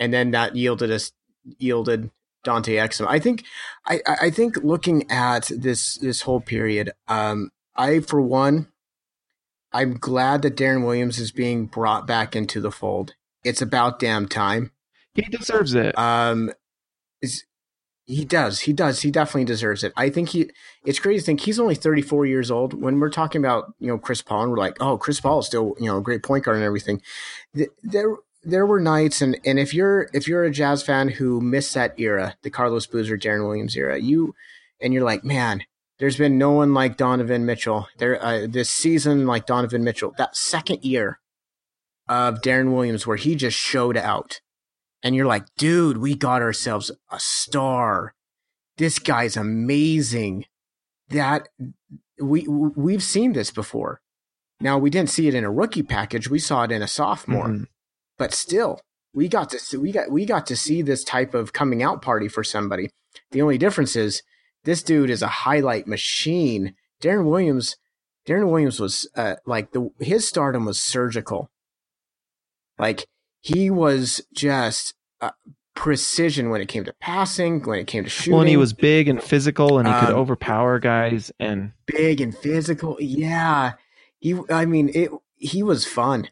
[0.00, 1.12] and then that yielded us
[1.58, 2.10] yielded
[2.44, 3.06] Dante Exum.
[3.08, 3.44] I think,
[3.86, 8.68] I, I I think looking at this this whole period, um, I for one,
[9.72, 13.14] I'm glad that Deron Williams is being brought back into the fold.
[13.44, 14.72] It's about damn time.
[15.14, 15.96] he deserves it.
[15.98, 16.52] Um,
[17.22, 17.44] is
[18.06, 18.60] He does.
[18.60, 19.02] He does.
[19.02, 19.92] He definitely deserves it.
[19.96, 20.50] I think he.
[20.84, 22.74] It's crazy to think he's only 34 years old.
[22.74, 25.46] When we're talking about you know Chris Paul, and we're like, oh, Chris Paul is
[25.46, 27.00] still you know a great point guard and everything.
[27.82, 31.74] There, there were nights, and and if you're if you're a Jazz fan who missed
[31.74, 34.34] that era, the Carlos Boozer, Deron Williams era, you
[34.80, 35.64] and you're like, man,
[35.98, 40.14] there's been no one like Donovan Mitchell there uh, this season like Donovan Mitchell.
[40.16, 41.20] That second year
[42.08, 44.40] of Deron Williams where he just showed out
[45.02, 48.14] and you're like, dude, we got ourselves a star.
[48.76, 50.46] This guy's amazing.
[51.10, 51.48] That
[52.20, 54.00] we we've seen this before.
[54.60, 56.30] Now we didn't see it in a rookie package.
[56.30, 57.64] We saw it in a sophomore, mm-hmm.
[58.20, 58.82] But still,
[59.14, 62.02] we got to see, we got we got to see this type of coming out
[62.02, 62.90] party for somebody.
[63.30, 64.22] The only difference is
[64.64, 66.74] this dude is a highlight machine.
[67.02, 67.78] Deron Williams,
[68.28, 71.48] Deron Williams was uh, like the his stardom was surgical.
[72.78, 73.06] Like
[73.40, 75.30] he was just uh,
[75.74, 78.34] precision when it came to passing, when it came to shooting.
[78.34, 81.32] Well, and he was big and physical, and he um, could overpower guys.
[81.40, 83.72] And big and physical, yeah.
[84.18, 85.10] He, I mean, it.
[85.36, 86.28] He was fun.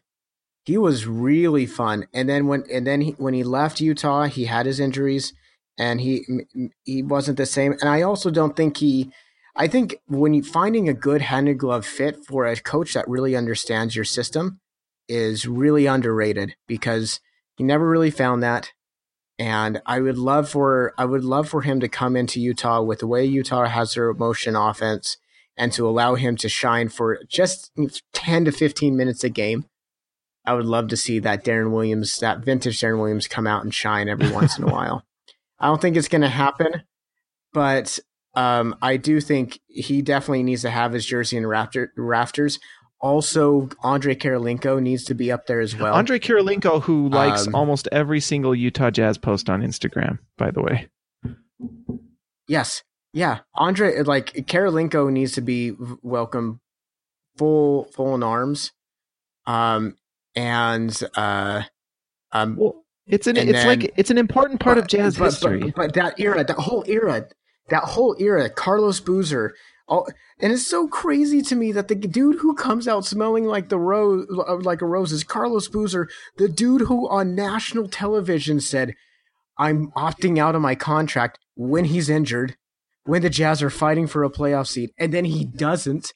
[0.69, 2.05] He was really fun.
[2.13, 5.33] And then when and then he, when he left Utah, he had his injuries,
[5.79, 6.23] and he
[6.83, 7.71] he wasn't the same.
[7.71, 9.11] And I also don't think he.
[9.55, 13.09] I think when you finding a good hand and glove fit for a coach that
[13.09, 14.59] really understands your system
[15.07, 17.19] is really underrated because
[17.57, 18.71] he never really found that.
[19.39, 22.99] And I would love for I would love for him to come into Utah with
[22.99, 25.17] the way Utah has their motion offense
[25.57, 27.71] and to allow him to shine for just
[28.13, 29.65] 10 to 15 minutes a game.
[30.45, 33.73] I would love to see that Deron Williams, that vintage Deron Williams come out and
[33.73, 35.03] shine every once in a while.
[35.59, 36.83] I don't think it's going to happen,
[37.53, 37.99] but
[38.35, 42.59] um, I do think he definitely needs to have his jersey in rafter, rafters.
[43.01, 45.93] Also, Andre Kirilenko needs to be up there as well.
[45.93, 50.61] Andre Kirilenko, who likes um, almost every single Utah Jazz post on Instagram, by the
[50.61, 50.89] way.
[52.47, 56.59] Yes, yeah, Andre like Kirilenko needs to be welcome
[57.37, 58.73] full full in arms,
[59.47, 59.95] um,
[60.35, 61.63] and uh,
[62.31, 65.25] um, well, it's an it's then, like it's an important part but, of jazz but,
[65.25, 65.59] history.
[65.59, 67.27] But, but, that era, that whole era,
[67.69, 69.55] that whole era, Carlos Boozer,
[69.87, 70.07] all,
[70.39, 73.79] and it's so crazy to me that the dude who comes out smelling like the
[73.79, 78.93] rose, uh, like a rose, is Carlos Boozer, the dude who on national television said,
[79.57, 82.55] "I'm opting out of my contract when he's injured,
[83.05, 86.13] when the Jazz are fighting for a playoff seat, and then he doesn't."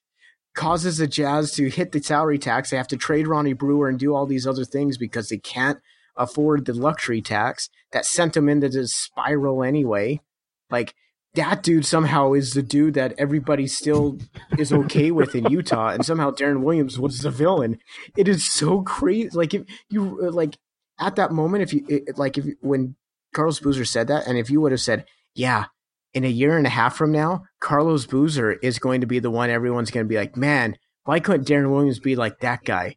[0.56, 2.70] Causes the Jazz to hit the salary tax.
[2.70, 5.80] They have to trade Ronnie Brewer and do all these other things because they can't
[6.16, 10.22] afford the luxury tax that sent him into this spiral anyway.
[10.70, 10.94] Like
[11.36, 14.20] that dude somehow is the dude that everybody still
[14.58, 17.80] is okay with in Utah, and somehow Deron Williams was the villain.
[18.16, 19.30] It is so crazy.
[19.34, 20.58] Like if you like
[21.00, 22.96] at that moment, if you it, like if when
[23.34, 25.66] Carlos Boozer said that, and if you would have said, "Yeah,
[26.14, 29.32] in a year and a half from now, Carlos Boozer is going to be the
[29.32, 32.96] one everyone's going to be like, man, why couldn't Deron Williams be like that guy?"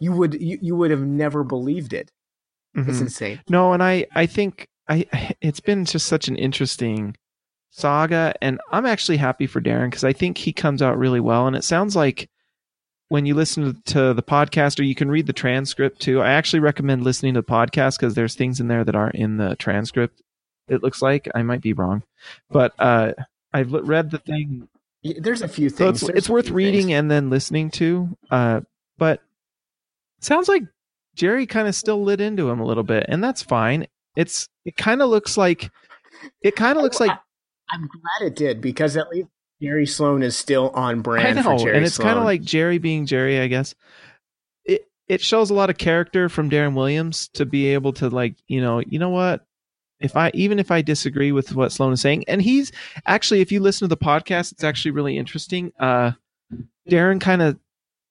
[0.00, 2.10] You would you, you would have never believed it.
[2.76, 2.90] Mm-hmm.
[2.90, 3.40] It's insane.
[3.48, 5.06] No, and I I think I
[5.40, 7.16] it's been just such an interesting
[7.70, 11.46] saga, and I'm actually happy for Deron because I think he comes out really well,
[11.46, 12.28] and it sounds like
[13.08, 16.20] when you listen to the podcast or you can read the transcript too.
[16.20, 19.36] I actually recommend listening to the podcast because there's things in there that aren't in
[19.36, 20.22] the transcript.
[20.68, 22.02] It looks like I might be wrong,
[22.50, 23.12] but uh,
[23.52, 24.68] I've read the thing.
[25.02, 26.00] There's a few things.
[26.00, 26.98] So it's, it's worth reading things.
[26.98, 28.16] and then listening to.
[28.30, 28.62] Uh,
[28.96, 29.20] but
[30.20, 30.62] sounds like
[31.14, 33.86] Jerry kind of still lit into him a little bit, and that's fine.
[34.16, 35.70] It's it kind of looks like
[36.42, 37.10] it kind of looks like
[37.70, 39.28] I'm glad it did because at least
[39.60, 41.38] Jerry Sloan is still on brand.
[41.38, 43.74] I know, and it's kind of like Jerry being Jerry, I guess.
[44.64, 48.36] It it shows a lot of character from Deron Williams to be able to like
[48.48, 49.44] you know you know what
[50.00, 52.72] if I even if I disagree with what Sloan is saying, and he's
[53.06, 55.72] actually if you listen to the podcast, it's actually really interesting.
[55.78, 56.12] Uh,
[56.88, 57.58] Deron kind of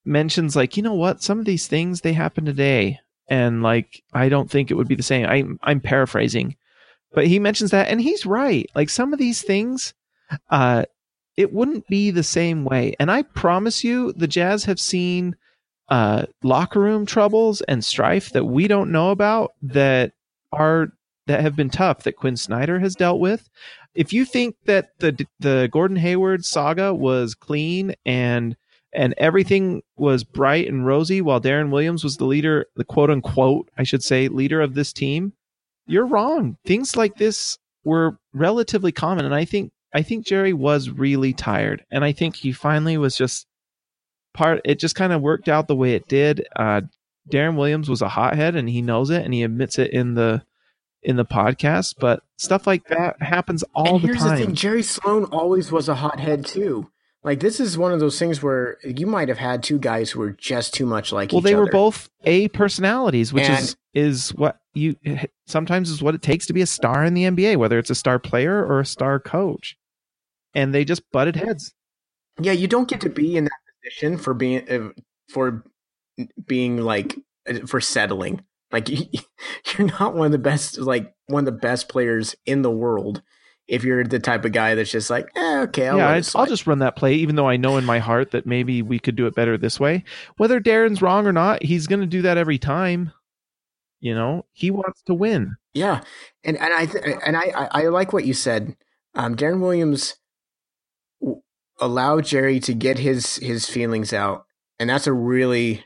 [0.06, 1.24] mentions like you know what?
[1.24, 4.96] Some of these things they happen today and like i don't think it would be
[4.96, 5.26] the same.
[5.26, 6.56] I'm i'm paraphrasing
[7.14, 8.70] but he mentions that and he's right.
[8.76, 9.94] Like some of these things
[10.50, 10.86] uh
[11.36, 12.96] it wouldn't be the same way.
[13.00, 15.36] And i promise you the jazz have seen
[15.90, 20.14] uh locker room troubles and strife that we don't know about that
[20.52, 20.92] are
[21.28, 23.50] that have been tough that Quinn snyder has dealt with
[23.96, 28.56] if you think that the the gordon hayward saga was clean and
[28.94, 33.70] and everything was bright and rosy while Deron Williams was the leader, the quote unquote,
[33.78, 35.34] I should say, leader of this team,
[35.88, 36.58] you're wrong.
[36.66, 39.26] Things like this were relatively common.
[39.26, 41.84] And I think, I think Jerry was really tired.
[41.92, 43.48] And I think he finally was just
[44.34, 46.46] part, it just kind of worked out the way it did.
[46.56, 46.82] Uh,
[47.32, 50.44] Deron Williams was a hothead and he knows it and he admits it in the,
[51.04, 54.40] in the podcast, but stuff like that happens all and the here's time.
[54.40, 56.90] the thing: Jerry Sloan always was a hothead too.
[57.24, 60.20] Like this is one of those things where you might have had two guys who
[60.20, 64.30] were just too much like well, they were both A personalities, which is And- is
[64.36, 64.96] what you
[65.46, 67.96] sometimes is what it takes to be a star in the NBA, whether it's a
[67.96, 69.78] star player or a star coach.
[70.56, 71.74] And they just butted heads.
[72.42, 73.52] Yeah, you don't get to be in that
[73.84, 74.90] position for being uh,
[75.30, 75.64] for
[76.46, 77.16] being like
[77.50, 78.44] uh, for settling.
[78.74, 79.06] Like you,
[79.78, 83.22] you're not one of the best, like one of the best players in the world.
[83.66, 86.46] If you're the type of guy that's just like, eh, okay, I'll, yeah, I, I'll
[86.46, 89.16] just run that play, even though I know in my heart that maybe we could
[89.16, 90.04] do it better this way.
[90.36, 93.14] Whether Deron's wrong or not, he's going to do that every time.
[94.02, 95.56] You know, he wants to win.
[95.74, 96.02] Yeah,
[96.44, 98.76] and and I th- and I, I I like what you said.
[99.16, 100.16] Um, Deron Williams
[101.22, 101.42] w-
[101.80, 104.46] allowed Jerry to get his his feelings out,
[104.78, 105.86] and that's a really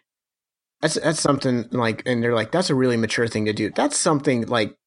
[0.81, 3.71] that's that's something like, and they're like, that's a really mature thing to do.
[3.75, 4.77] That's something like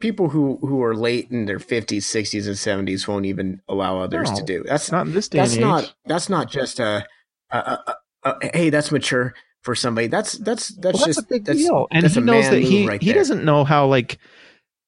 [0.00, 4.30] people who who are late in their fifties, sixties, and seventies won't even allow others
[4.30, 4.64] No, to do.
[4.66, 7.06] That's not in this day that's not that's not just a,
[7.50, 10.06] a, a, a, hey, that's mature for somebody.
[10.06, 12.86] That's that's that's well, just that's a big that's, deal, and he knows that he
[12.86, 13.86] right he doesn't know how.
[13.86, 14.18] Like,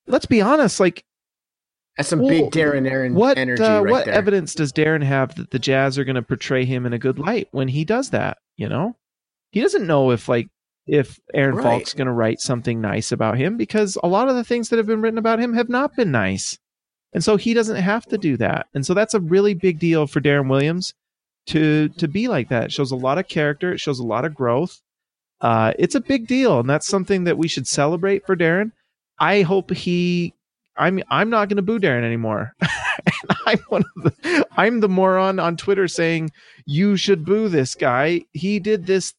[0.07, 0.81] let's be honest.
[0.81, 1.05] Like,
[1.97, 4.15] That's some Well, big Deron Aaron what energy uh, right what there.
[4.15, 7.19] evidence does Deron have that the Jazz are going to portray him in a good
[7.19, 8.39] light when he does that?
[8.57, 8.97] You know,
[9.51, 10.49] he doesn't know if like
[10.87, 11.63] if Aaron Right.
[11.65, 14.79] Falk's going to write something nice about him because a lot of the things that
[14.79, 16.59] have been written about him have not been nice,
[17.13, 18.67] and so he doesn't have to do that.
[18.75, 20.95] And so that's a really big deal for Deron Williams
[21.47, 22.65] to to be like that.
[22.65, 23.73] It shows a lot of character.
[23.73, 24.81] It shows a lot of growth.
[25.41, 28.73] Uh, it's a big deal, and that's something that we should celebrate for Deron.
[29.19, 30.35] I hope he.
[30.77, 32.55] I'm I'm not going to boo Deron anymore.
[32.61, 36.31] and I'm one of the I'm the moron on Twitter saying
[36.67, 38.23] you should boo this guy.
[38.33, 39.15] He did this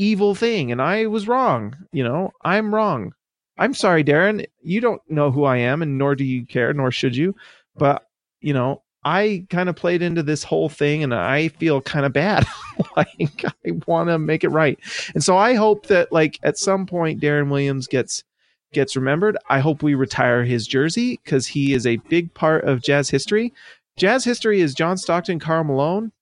[0.00, 1.76] evil thing, and I was wrong.
[1.92, 3.12] You know, I'm wrong.
[3.58, 4.46] I'm sorry, Deron.
[4.62, 7.34] You don't know who I am, and nor do you care, nor should you.
[7.76, 8.06] But
[8.40, 12.12] you know, I kind of played into this whole thing, and I feel kind of
[12.12, 12.46] bad.
[12.96, 14.78] like I want to make it right,
[15.14, 18.24] and so I hope that like at some point Deron Williams gets
[18.72, 19.36] gets remembered.
[19.50, 23.52] I hope we retire his jersey because he is a big part of jazz history.
[23.96, 26.12] Jazz history is John Stockton, Karl Malone,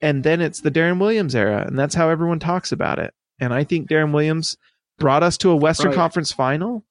[0.00, 3.12] and then it's the Deron Williams era, and that's how everyone talks about it.
[3.40, 4.56] And I think Deron Williams
[4.98, 5.96] brought us to a Western Right.
[5.96, 6.84] Conference final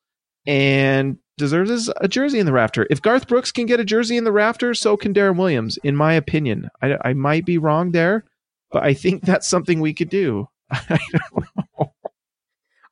[0.46, 2.88] and deserves a jersey in the rafter.
[2.90, 5.96] If Garth Brooks can get a jersey in the rafter, so can Deron Williams, in
[5.96, 6.70] my opinion.
[6.82, 8.24] I, I might be wrong there,
[8.72, 10.48] but I think that's something we could do.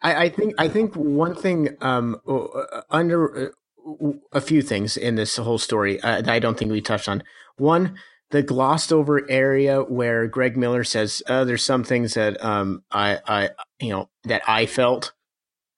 [0.05, 5.15] I, I think I think one thing um, uh, under uh, a few things in
[5.15, 7.23] this whole story uh, that I don't think we touched on.
[7.57, 7.97] One,
[8.35, 13.19] the glossed over area where Greg Miller says, uh, "There's some things that um, I,
[13.25, 15.13] I, you know, that I felt."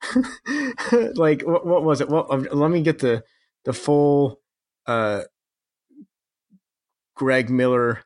[1.16, 2.10] like what, what was it?
[2.10, 3.24] Well, um, let me get the
[3.66, 4.40] the full
[4.88, 5.22] uh,
[7.16, 8.02] Greg Miller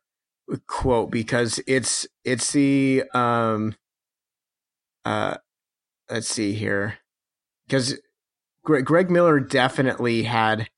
[0.68, 3.74] quote because it's it's the um
[5.06, 5.38] uh
[6.10, 6.98] let's see here
[7.68, 7.98] because
[8.66, 10.70] Greg, Greg Miller definitely had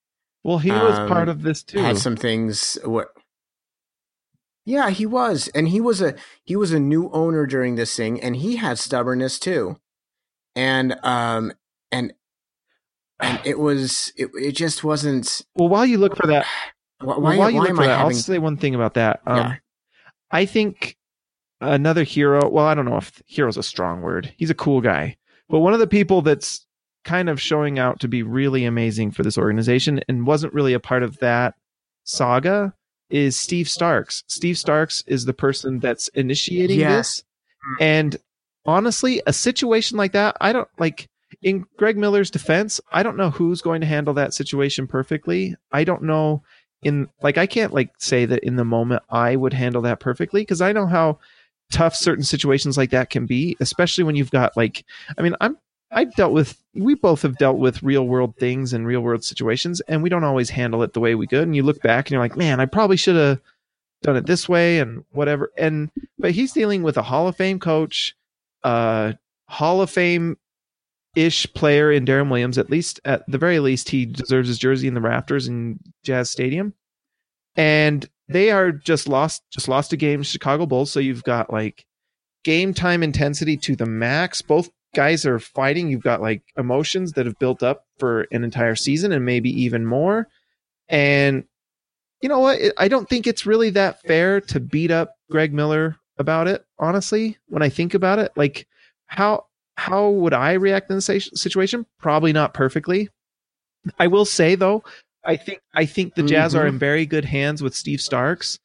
[0.44, 1.80] well, he was Um, part of this too.
[1.80, 3.08] had some things what
[4.66, 8.22] yeah he was and he was a he was a new owner during this thing
[8.22, 9.78] and he had stubbornness too
[10.56, 11.52] and um
[11.92, 12.14] and
[13.20, 16.46] and it was it, it just wasn't well, while you look for that,
[17.00, 19.22] why, Well, while you look for that, having I'll say one thing about that.
[19.26, 19.56] Um, Yeah.
[20.32, 20.98] I think
[21.62, 22.50] another hero.
[22.50, 24.34] Well, I don't know if hero's a strong word.
[24.38, 26.66] He's a cool guy, but one of the people that's
[27.04, 30.80] kind of showing out to be really amazing for this organization and wasn't really a
[30.80, 31.54] part of that
[32.06, 32.74] saga
[33.14, 34.24] is Steve Starks.
[34.28, 37.18] Steve Starks is the person that's initiating Yes.
[37.18, 37.24] this,
[37.80, 38.18] and
[38.66, 41.08] honestly, a situation like that, I don't like.
[41.42, 45.56] In Greg Miller's defense, I don't know who's going to handle that situation perfectly.
[45.72, 46.44] I don't know
[46.84, 50.42] in like I can't like say that in the moment I would handle that perfectly
[50.42, 51.20] because I know how
[51.72, 54.86] tough certain situations like that can be, especially when you've got like
[55.18, 55.58] I mean I'm
[55.94, 59.80] I've dealt with we both have dealt with real world things and real world situations
[59.82, 62.12] and we don't always handle it the way we could and you look back and
[62.12, 63.40] you're like man I probably should have
[64.02, 67.60] done it this way and whatever and but he's dealing with a Hall of Fame
[67.60, 68.16] coach
[68.64, 69.14] uh
[69.48, 70.38] Hall of Fame
[71.16, 72.58] ish player in Deron Williams.
[72.58, 76.30] At least, at the very least, he deserves his jersey in the rafters in Jazz
[76.30, 76.74] Stadium.
[77.56, 80.92] And they are just lost, just lost a game, Chicago Bulls.
[80.92, 81.86] So you've got like
[82.44, 84.42] game time intensity to the max.
[84.42, 85.90] Both guys are fighting.
[85.90, 89.86] You've got like emotions that have built up for an entire season and maybe even
[89.86, 90.28] more.
[90.90, 91.46] And
[92.22, 92.60] you know what?
[92.78, 96.66] I don't think it's really that fair to beat up Greg Miller about it.
[96.80, 98.68] Honestly, when I think about it, like
[99.08, 101.86] how how would I react in this situation?
[102.00, 103.10] Probably not perfectly.
[104.00, 104.84] I will say though,
[105.26, 106.70] I think I think the Jazz are Mhm.
[106.70, 108.60] in very good hands with Steve Starks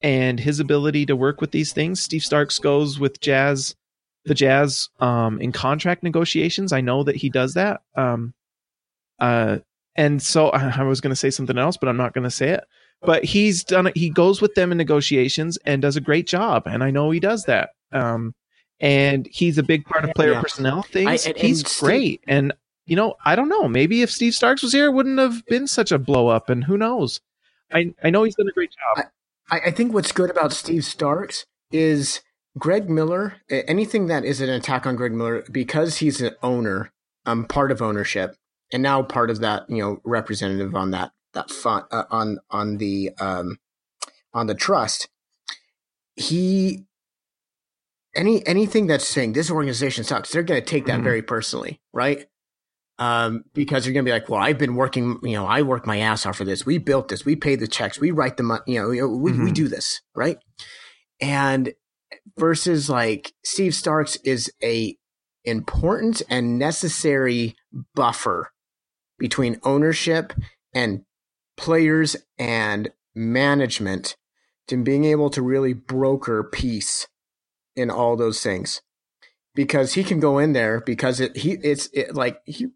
[0.00, 2.00] and his ability to work with these things.
[2.00, 3.74] Steve Starks goes with Jazz,
[4.24, 6.72] the Jazz, um, in contract negotiations.
[6.72, 7.82] I know that he does that.
[7.96, 8.34] Um,
[9.18, 9.58] uh,
[9.96, 12.30] and so I, I was going to say something else, but I'm not going to
[12.30, 12.64] say it.
[13.04, 13.96] But he's done it.
[13.96, 16.66] He goes with them in negotiations and does a great job.
[16.66, 17.70] And I know he does that.
[17.90, 18.32] Um,
[18.78, 20.40] and he's a big part of player Yeah.
[20.40, 21.26] personnel things.
[21.26, 22.24] I- and- he's and Steve- great.
[22.28, 22.52] And
[22.86, 23.68] you know, I don't know.
[23.68, 26.48] Maybe if Steve Starks was here, it wouldn't have been such a blow up.
[26.50, 27.20] And who knows?
[27.72, 29.06] I I know he's done a great job.
[29.50, 32.20] I, I think what's good about Steve Starks is
[32.58, 33.34] Greg Miller.
[33.50, 36.92] Anything that is an attack on Greg Miller because he's an owner,
[37.26, 38.36] um, part of ownership,
[38.72, 42.76] and now part of that, you know, representative on that that fund uh, on on
[42.78, 43.58] the um
[44.34, 45.08] on the trust.
[46.16, 46.84] He
[48.14, 51.04] any anything that's saying this organization sucks, they're going to take that Mhm.
[51.04, 52.26] very personally, right?
[52.98, 55.98] um, because you're gonna be like, well, I've been working, you know, I worked my
[55.98, 56.64] ass off for this.
[56.66, 57.24] We built this.
[57.24, 57.98] We paid the checks.
[57.98, 58.62] We write the money.
[58.66, 59.54] You know, we we Mhm.
[59.54, 60.38] do this right.
[61.20, 61.72] And
[62.38, 64.96] versus like Steve Starks is a
[65.44, 67.54] important and necessary
[67.94, 68.52] buffer
[69.18, 70.32] between ownership
[70.74, 71.04] and
[71.56, 74.16] players and management
[74.68, 77.08] to being able to really broker peace
[77.76, 78.80] in all those things
[79.54, 82.68] because he can go in there because it he it's it, like he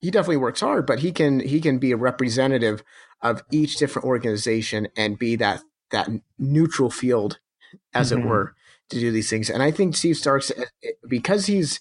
[0.00, 2.82] he definitely works hard but he can he can be a representative
[3.22, 7.38] of each different organization and be that that neutral field
[7.94, 8.18] as Mhm.
[8.18, 8.54] it were
[8.90, 9.50] to do these things.
[9.50, 11.80] And i think steve starks eh, because he's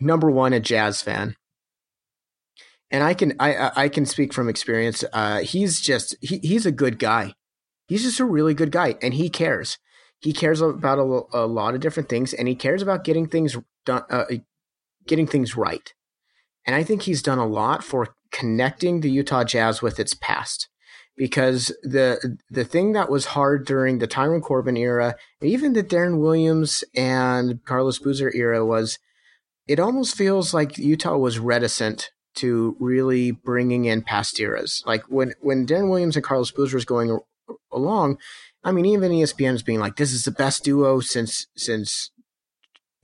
[0.00, 1.36] number one a jazz fan
[2.90, 6.66] and i can i I- i can speak from experience uh he's just he, he's
[6.66, 7.34] a good guy.
[7.88, 9.76] He's just a really good guy and he cares.
[10.20, 13.56] He cares about a, a lot of different things and he cares about getting things
[13.84, 14.24] done uh,
[15.06, 15.92] getting things right.
[16.66, 20.68] And i think he's done a lot for connecting the utah jazz with its past
[21.16, 26.20] because the the thing that was hard during the Tyrone Corbin era, even the Deron
[26.20, 28.98] Williams and Carlos Boozer era, was
[29.66, 34.82] it almost feels like Utah was reticent to really bringing in past eras.
[34.86, 37.18] Like when when Deron Williams and Carlos Boozer was going
[37.70, 38.18] along,
[38.64, 42.10] I mean, even ESPN's being like, "This is the best duo since since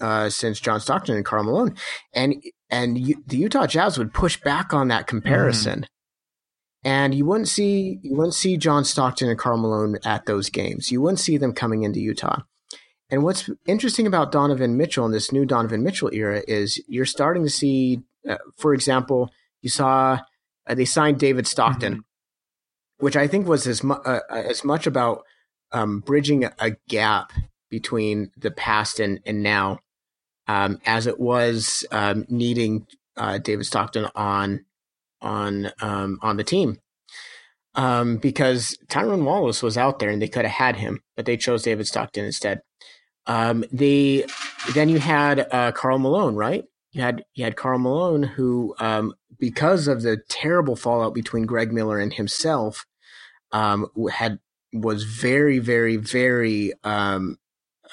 [0.01, 1.77] uh, since John Stockton and Karl Malone,"
[2.15, 5.87] and and you, the Utah Jazz would push back on that comparison.
[6.85, 10.93] And you wouldn't see you wouldn't see John Stockton and Karl Malone at those games.
[10.93, 12.43] You wouldn't see them coming into Utah.
[13.11, 17.43] And what's interesting about Donovan Mitchell in this new Donovan Mitchell era is you're starting
[17.43, 19.31] to see, uh, for example,
[19.63, 20.21] you saw
[20.67, 22.05] uh, they signed David Stockton,
[22.99, 25.25] which I think was as, mu- uh, as much about
[25.73, 27.33] um, bridging a, a gap
[27.71, 29.81] between the past and, and now
[30.47, 34.65] um, as it was um, needing uh, David Stockton on
[35.21, 36.79] on um, on the team.
[37.75, 41.37] Um, because Tyrone Wallace was out there and they could have had him, but they
[41.37, 42.61] chose David Stockton instead.
[43.27, 44.25] Um, they
[44.75, 46.65] then you had uh, Karl Malone, right?
[46.93, 51.73] You had you had Karl Malone who, um, because of the terrible fallout between Greg
[51.73, 52.87] Miller and himself,
[53.53, 54.39] um, had
[54.73, 57.39] was very, very, very um,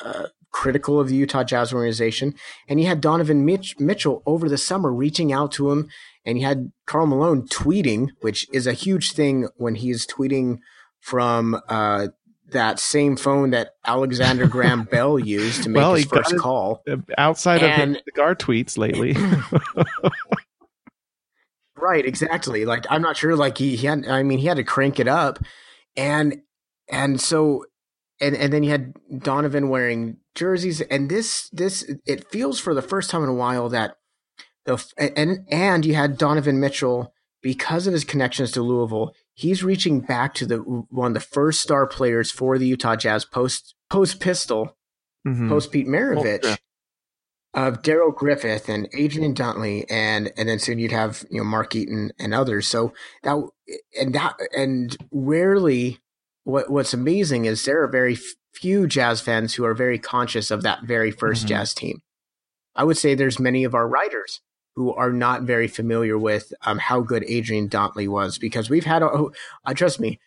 [0.04, 2.34] uh, critical of the Utah Jazz organization.
[2.68, 5.90] And you had Donovan Mitch- Mitchell over the summer reaching out to him,
[6.26, 10.58] and you had Karl Malone tweeting, which is a huge thing when he's tweeting
[11.00, 12.08] from uh,
[12.50, 16.82] that same phone that Alexander Graham Bell used to make Well, his first call.
[16.90, 19.16] Uh, Outside And- of the cigar tweets lately.
[21.78, 22.66] Right, exactly.
[22.66, 23.36] Like I'm not sure.
[23.36, 24.08] Like he, he had.
[24.08, 25.40] I mean, he had to crank it up,
[25.98, 26.42] and
[26.90, 27.66] and so
[28.22, 32.82] and and then you had Donovan wearing jerseys, and this this it feels for the
[32.82, 33.98] first time in a while that
[34.98, 39.14] and and you had Donovan Mitchell because of his connections to Louisville.
[39.34, 43.26] He's reaching back to the one of the first star players for the Utah Jazz
[43.26, 44.76] post post pistol
[45.28, 45.50] Mhm.
[45.50, 46.56] post Pete Maravich yeah.
[47.54, 51.76] of Darrell Griffith and Adrian Dantley and and then soon you'd have you know Mark
[51.76, 52.68] Eaton and others.
[52.68, 52.94] So
[53.24, 53.38] that
[54.00, 56.00] and that and rarely
[56.44, 58.18] what what's amazing is there are very
[58.54, 61.48] few jazz fans who are very conscious of that very 1st Mhm.
[61.50, 62.02] jazz team.
[62.76, 64.42] I would say there's many of our writers
[64.76, 69.02] who are not very familiar with um, how good Adrian Dantley was because we've had
[69.02, 69.28] a,
[69.66, 70.20] uh, trust me,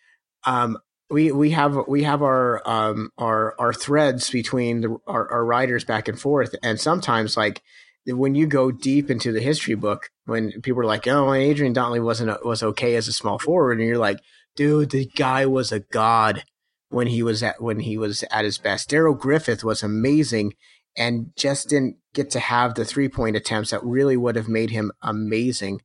[0.45, 0.77] um,
[1.09, 5.83] we we have we have our um our our threads between the, our, our writers
[5.83, 7.61] back and forth, and sometimes like
[8.05, 12.03] when you go deep into the history book, when people are like, "Oh, Adrian Dantley
[12.03, 14.19] wasn't was okay as a small forward," and you're like,
[14.55, 16.43] "Dude, the guy was a god
[16.89, 20.53] when he was at when he was at his best." Darrell Griffith was amazing,
[20.97, 24.71] and just didn't get to have the three point attempts that really would have made
[24.71, 25.81] him amazing.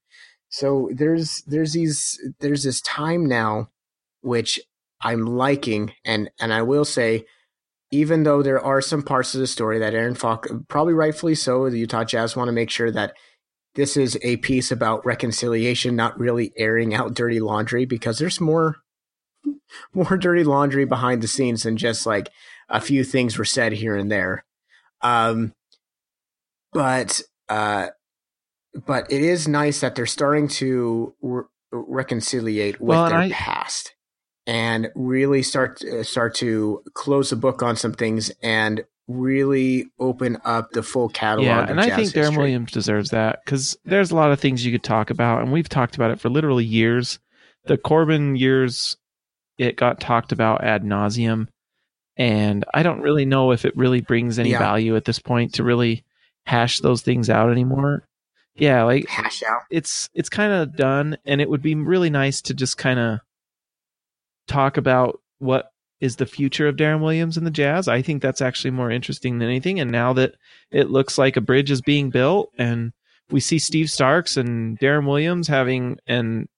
[0.49, 3.71] So there's there's these there's this time now
[4.23, 4.61] which
[5.01, 7.25] I'm liking and and I will say
[7.91, 11.69] even though there are some parts of the story that Aaron Falk probably rightfully so
[11.69, 13.15] the Utah Jazz want to make sure that
[13.75, 18.77] this is a piece about reconciliation not really airing out dirty laundry because there's more
[19.93, 22.31] more dirty laundry behind the scenes than just like
[22.69, 24.45] a few things were said here and there.
[25.05, 25.53] Um
[26.73, 27.89] but uh
[28.87, 33.95] but it is nice that they're starting to re- reconciliate with Well, their I- past
[34.47, 40.39] and really start uh, start to close the book on some things and really open
[40.45, 41.47] up the full catalog.
[41.47, 42.37] Yeah, and I think Deron.
[42.39, 45.69] Williams deserves that because there's a lot of things you could talk about, and we've
[45.69, 47.19] talked about it for literally years.
[47.67, 48.97] The Corbin years,
[49.59, 51.49] it got talked about ad nauseum,
[52.17, 54.59] and I don't really know if it really brings any Yeah.
[54.59, 56.05] value at this point to really
[56.47, 58.07] hash those things out anymore.
[58.57, 59.63] Yeah, like hash out.
[59.71, 63.19] it's it's kind of done and it would be really nice to just kind of
[64.47, 67.89] talk about what is the future of Deron Williams and the Jazz.
[67.89, 70.35] I think that's actually more interesting than anything and now that
[70.71, 72.93] it looks like a bridge is being built and
[73.31, 76.49] we see Steve Starks and Deron Williams having and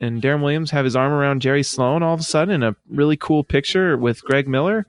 [0.00, 2.76] and Deron Williams have his arm around Jerry Sloan all of a sudden in a
[2.90, 4.86] really cool picture with Greg Miller.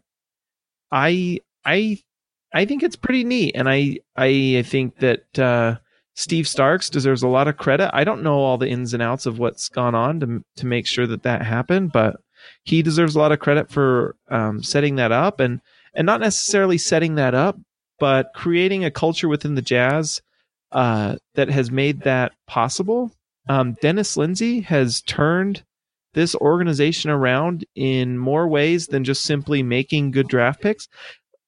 [0.91, 1.99] I I
[2.53, 5.77] I think it's pretty neat and I I think that uh
[6.15, 7.91] Steve Starks deserves a lot of credit.
[7.93, 10.87] I don't know all the ins and outs of what's gone on to to make
[10.87, 12.17] sure that that happened, but
[12.63, 15.61] he deserves a lot of credit for um, setting that up and
[15.93, 17.59] and not necessarily setting that up,
[17.99, 20.21] but creating a culture within the Jazz
[20.71, 23.11] uh, that has made that possible.
[23.49, 25.63] Um, Dennis Lindsay has turned
[26.17, 30.87] this organization around in more ways than just simply making good draft picks.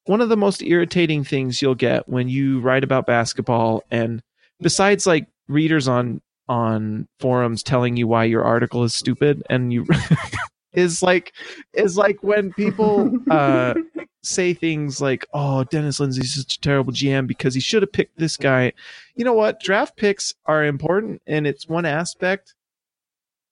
[0.05, 4.22] One of the most irritating things you'll get when you write about basketball and
[4.61, 9.88] besides like readers on on forums telling you why your article is stupid and you
[10.74, 11.34] is like
[11.74, 13.74] is like when people uh
[14.24, 18.20] say things like oh Dennis Lindsay's such a terrible GM because he should have picked
[18.20, 18.72] this guy.
[19.15, 19.61] You know what?
[19.61, 22.53] Draft picks are important and it's one aspect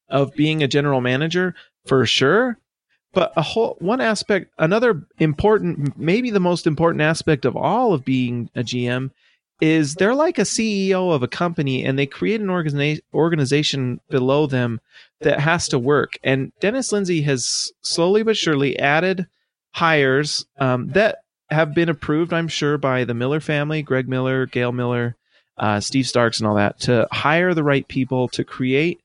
[0.09, 1.55] of being a general manager
[1.85, 2.57] for sure.
[3.13, 8.05] But a whole one aspect, another important, maybe the most important aspect of all of
[8.05, 9.11] being a GM
[9.59, 14.45] is they're like a CEO of a company and they create an organiza- organization below
[14.45, 14.79] them
[15.21, 16.19] that has to work.
[16.23, 19.25] And Dennis Lindsay has slowly but surely added
[19.73, 24.71] hires um, that have been approved, I'm sure, by the Miller family, Greg Miller, Gail
[24.71, 25.15] Miller,
[25.57, 28.99] uh, Steve Starks, and all that to hire the right people to create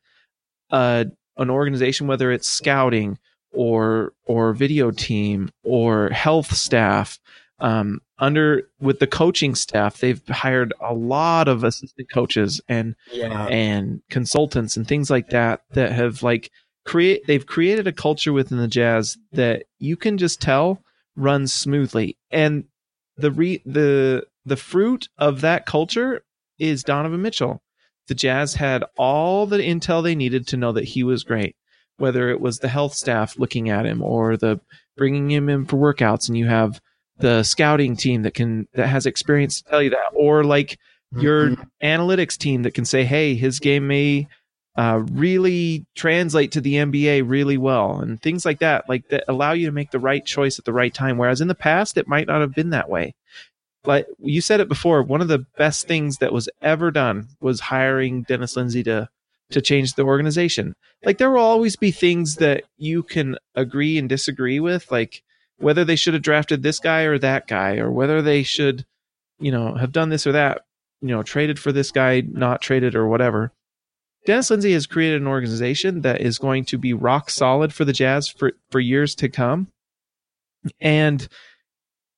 [0.73, 1.05] uh,
[1.37, 3.19] an organization, whether it's scouting
[3.53, 7.19] or or video team or health staff
[7.61, 13.47] um, under with the coaching staff they've hired a lot of assistant coaches and Yeah.
[13.49, 16.51] and consultants and things like that that have like
[16.87, 20.83] create they've created a culture within the jazz that you can just tell
[21.15, 22.65] runs smoothly and
[23.19, 26.25] the re the the fruit of that culture
[26.59, 27.63] is Donovan Mitchell
[28.13, 31.57] the jazz had all the intel they needed to know that he was great
[31.97, 34.61] whether it was the health staff looking at him or the
[34.99, 36.79] bringing him in for workouts and you have
[37.21, 40.79] the scouting team that can that has experience to tell you that or like
[41.17, 41.67] your Mhm.
[41.83, 44.29] analytics team that can say hey his game may
[44.77, 49.53] uh, really translate to the nba really well and things like that like that allow
[49.53, 52.07] you to make the right choice at the right time whereas in the past it
[52.09, 53.15] might not have been that way
[53.85, 57.61] like you said it before one of the best things that was ever done was
[57.61, 59.09] hiring dennis lindsay to
[59.53, 60.75] to change the organization.
[61.05, 65.23] Like there will always be things that you can agree and disagree with like
[65.59, 68.85] whether they should have drafted this guy or that guy or whether they should
[69.39, 70.63] you know have done this or that
[71.01, 73.53] you know traded for this guy not traded or whatever.
[74.27, 77.93] Dennis lindsay has created an organization that is going to be rock solid for the
[77.93, 79.69] jazz for for years to come.
[80.81, 81.27] And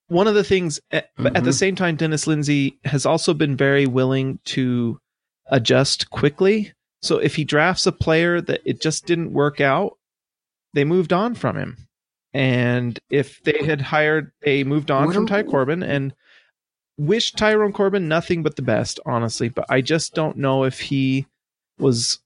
[0.09, 1.55] one of the things at, but at the Mhm.
[1.55, 4.99] same time dennis lindsay has also been very willing to
[5.47, 6.73] adjust quickly.
[7.03, 9.97] So if he drafts a player that it just didn't work out
[10.75, 11.77] they moved on from him.
[12.33, 16.15] And if they had hired they moved on What from ty corbin and
[16.99, 19.49] wish tyrone corbin nothing but the best honestly.
[19.49, 21.27] But i just don't know if he
[21.79, 22.19] was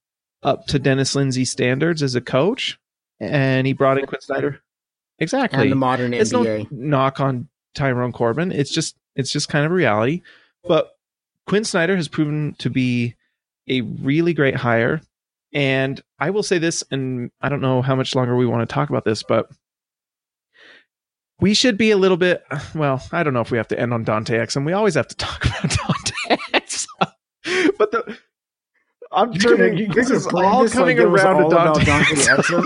[0.43, 2.79] up to dennis lindsay's standards as a coach
[3.21, 4.61] and he brought in quinn snyder.
[5.19, 5.63] Exactly.
[5.63, 6.67] and the modern it's NBA.
[6.71, 7.49] no knock on
[7.79, 8.53] Tyrone Corbin.
[8.53, 10.23] It's just it's just kind of reality.
[10.65, 10.91] But
[11.47, 13.15] Quinn Snyder has proven to be
[13.69, 15.01] a really great hire.
[15.53, 18.73] And I will say this, and I don't know how much longer we want to
[18.73, 19.49] talk about this, but
[21.41, 23.95] we should be a little bit well, I don't know if we have to end
[23.95, 24.67] on Dante Exum.
[24.67, 27.13] We always have to talk about Dante Exum.
[27.79, 28.19] but the
[29.11, 29.91] I'm turning.
[29.93, 31.85] This is all like coming around all to Dante.
[31.85, 32.65] Dante Exum?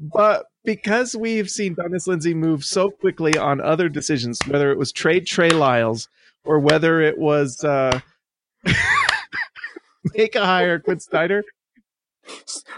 [0.12, 4.92] but because we've seen Dennis Lindsay move so quickly on other decisions, whether it was
[4.92, 6.08] trade Trey Lyles
[6.44, 8.00] or whether it was uh,
[10.14, 11.42] make a hire Quinn Snyder,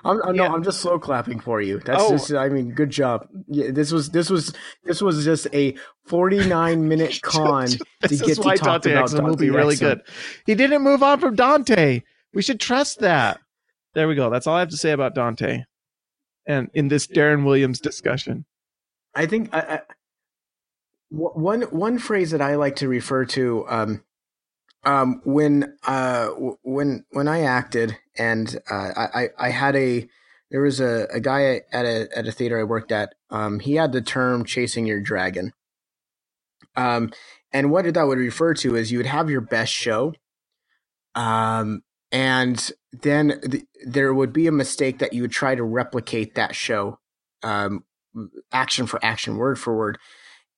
[0.04, 0.48] I'm, I'm Yeah.
[0.48, 1.78] no, I'm just slow clapping for you.
[1.80, 2.10] That's Oh.
[2.12, 3.26] just, I mean, good job.
[3.48, 4.52] Yeah, this was, this was,
[4.84, 5.74] this was just a
[6.06, 7.78] 49 minute con to
[8.08, 10.00] get to talk Dante about Exum will be really good.
[10.46, 12.02] He didn't move on from Dante.
[12.34, 13.40] We should trust that.
[13.94, 14.30] There we go.
[14.30, 15.64] That's all I have to say about Dante.
[16.46, 18.44] And in this Deron Williams discussion,
[19.14, 19.80] I think I, I,
[21.10, 24.04] one one phrase that I like to refer to um,
[24.84, 26.28] um, when uh,
[26.62, 30.08] when when I acted and uh, I, I I had a
[30.50, 33.14] there was a, a guy at a at a theater I worked at.
[33.30, 35.52] Um, he had the term "chasing your dragon,"
[36.76, 37.12] um,
[37.52, 40.14] and what that would refer to is you would have your best show,
[41.14, 41.82] um,
[42.12, 46.54] and then th- there would be a mistake that you would try to replicate that
[46.54, 46.98] show.
[47.42, 47.84] Um,
[48.52, 49.98] action for action, word for word,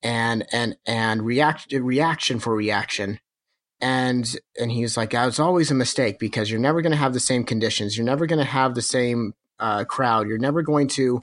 [0.02, 3.20] and and and react reaction for reaction.
[3.80, 7.20] And and he's like, "It's always a mistake because you're never going to have the
[7.20, 7.96] same conditions.
[7.96, 10.28] You're never going to have the same uh, crowd.
[10.28, 11.22] You're never going to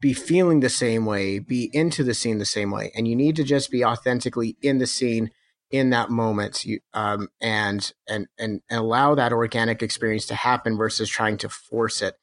[0.00, 3.36] be feeling the same way, be into the scene the same way, and you need
[3.36, 5.30] to just be authentically in the scene."
[5.70, 11.10] In that moment you, um, and, and and allow that organic experience to happen versus
[11.10, 12.14] trying to force it.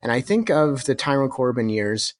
[0.00, 2.14] And i think of the Tyrone corbin years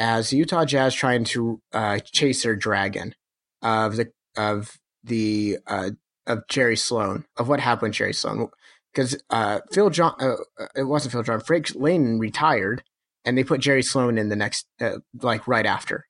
[0.00, 3.14] as Utah Jazz trying to uh, chase their dragon
[3.62, 5.90] of the of the uh,
[6.26, 8.48] of Jerry Sloan of what happened with Jerry Sloan.
[8.92, 10.36] Because uh, Phil John uh,
[10.74, 12.82] it wasn't Phil John Frank Layden retired
[13.24, 16.06] and they put Jerry Sloan in the next uh, like right after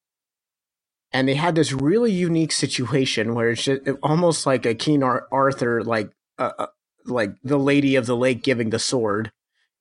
[1.12, 5.26] and they had this really unique situation where it's just almost like a King Ar-
[5.32, 6.66] Arthur like uh, uh,
[7.06, 9.32] like the Lady of the Lake giving the sword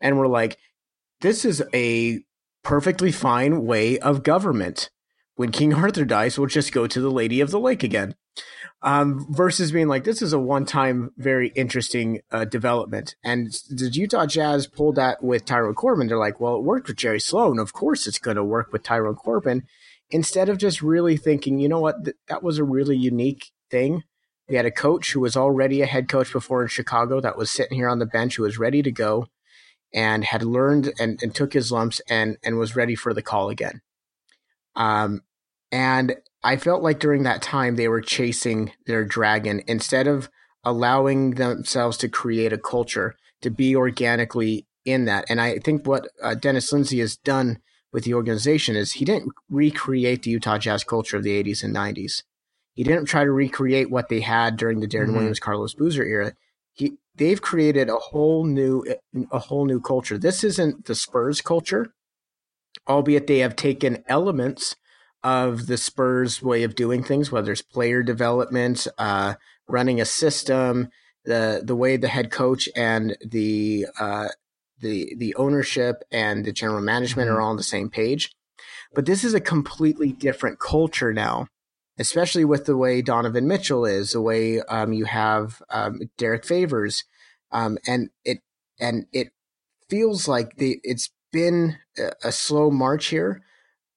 [0.01, 0.57] and we're like
[1.21, 2.21] this is a
[2.63, 4.89] perfectly fine way of government.
[5.35, 8.15] When King Arthur dies, we'll just go to the Lady of the Lake again.
[8.81, 13.15] Um, versus being like, this is a one time, very interesting uh, development.
[13.25, 16.07] And the Utah Jazz pulled that with Tyrone Corbin.
[16.07, 17.59] They're like, well, it worked with Jerry Sloan.
[17.59, 19.63] Of course it's going to work with Tyrone Corbin.
[20.11, 24.03] Instead of just really thinking, you know what, Th- that was a really unique thing.
[24.47, 27.51] We had a coach who was already a head coach before in Chicago that was
[27.51, 29.27] sitting here on the bench who was ready to go
[29.93, 33.49] and had learned and, and took his lumps and, and was ready for the call
[33.49, 33.81] again.
[34.75, 35.21] Um,
[35.71, 40.29] and I felt like during that time they were chasing their dragon instead of
[40.63, 45.25] allowing themselves to create a culture to be organically in that.
[45.29, 47.59] And I think what uh, Dennis Lindsay has done
[47.91, 51.73] with the organization is he didn't recreate the Utah Jazz culture of the 80s and
[51.73, 52.23] 90s.
[52.73, 55.13] He didn't try to recreate what they had during the Deron Mhm.
[55.15, 56.33] Williams, Carlos Boozer era.
[56.73, 58.85] He they've created a whole new
[59.31, 60.17] a whole new culture.
[60.17, 61.93] This isn't the Spurs culture,
[62.87, 64.75] albeit they have taken elements
[65.23, 69.33] of the Spurs way of doing things, whether it's player development, uh,
[69.67, 70.89] running a system,
[71.25, 74.29] the the way the head coach and the uh,
[74.81, 78.31] the the ownership and the general management are all on the same page.
[78.93, 81.47] But this is a completely different culture now,
[81.97, 87.03] especially with the way Donovan Mitchell is, the way um, you have um, Derrick Favors,
[87.51, 88.39] um, and it
[88.79, 89.29] and it
[89.89, 93.41] feels like the it's been a, a slow march here,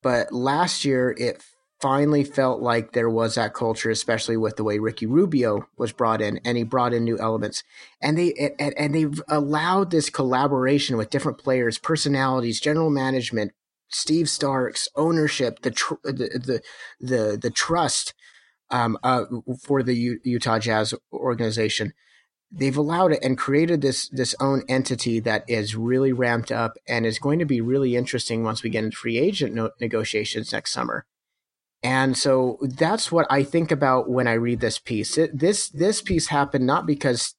[0.02, 1.42] but last year it
[1.82, 6.22] finally felt like there was that culture, especially with the way Ricky Rubio was brought
[6.22, 7.64] in, and he brought in new elements,
[8.00, 13.52] and they and, and they've allowed this collaboration with different players, personalities, general management,
[13.88, 16.62] Steve Starks, ownership, the tr- the, the
[17.00, 18.14] the the trust
[18.70, 19.24] um, uh,
[19.60, 21.92] for the U- Utah Jazz organization.
[22.54, 27.04] They've allowed it and created this this own entity that is really ramped up and
[27.04, 30.72] is going to be really interesting once we get into free agent no- negotiations next
[30.72, 31.06] summer.
[31.82, 35.18] And so that's what I think about when I read this piece.
[35.18, 37.34] It, this this piece happened not because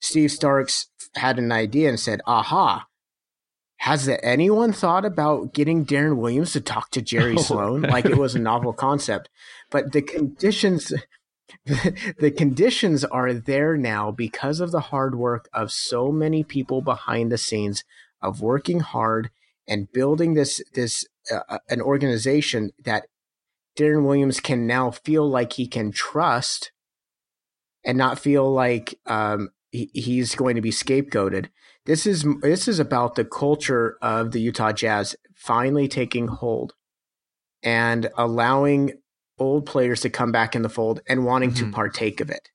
[0.00, 2.86] Steve Starks had an idea and said, "Aha,
[3.78, 8.16] has anyone thought about getting Deron Williams to talk to Jerry Oh, Sloan like it
[8.16, 9.28] was a novel concept?"
[9.70, 10.92] But the conditions
[11.66, 17.30] the conditions are there now because of the hard work of so many people behind
[17.30, 17.84] the scenes
[18.22, 19.30] of working hard
[19.68, 23.06] and building this this uh, an organization that
[23.76, 26.72] Deron Williams can now feel like he can trust
[27.84, 31.46] and not feel like um, he, he's going to be scapegoated.
[31.84, 36.72] This is this is about the culture of the Utah Jazz finally taking hold
[37.62, 38.92] and allowing
[39.38, 41.56] old players to come back in the fold and wanting Mhm.
[41.58, 42.48] to partake of it.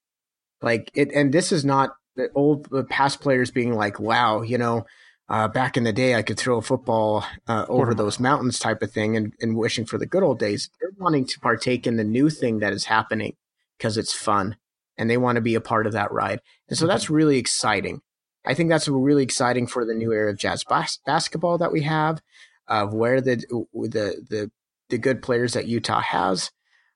[0.61, 4.57] Like it, and this is not the old the past players being like, "Wow, you
[4.57, 4.85] know,
[5.29, 8.81] uh, back in the day, I could throw a football uh, over those mountains," type
[8.81, 10.69] of thing, and, and wishing for the good old days.
[10.79, 13.35] They're wanting to partake in the new thing that is happening
[13.77, 14.57] because it's fun,
[14.97, 18.01] and they want to be a part of that ride, and so that's really exciting.
[18.45, 21.83] I think that's really exciting for the new era of jazz bas- basketball that we
[21.83, 22.21] have,
[22.67, 23.37] of where the
[23.73, 24.51] the the
[24.89, 26.51] the good players that Utah has.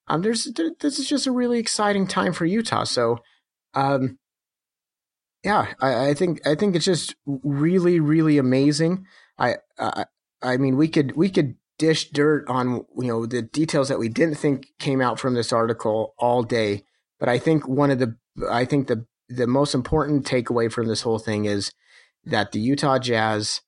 [0.08, 2.84] Um, there's this is just a really exciting time for Utah.
[2.84, 3.20] So,
[3.74, 4.20] um,
[5.46, 9.06] yeah, I, I think I think it's just really really amazing.
[9.38, 10.06] I I
[10.42, 14.10] I mean we could we could dish dirt on you know the details that we
[14.10, 16.84] didn't think came out from this article all day,
[17.20, 18.18] but I think one of the
[18.50, 21.72] I think the the most important takeaway from this whole thing is
[22.24, 23.62] that the Utah Jazz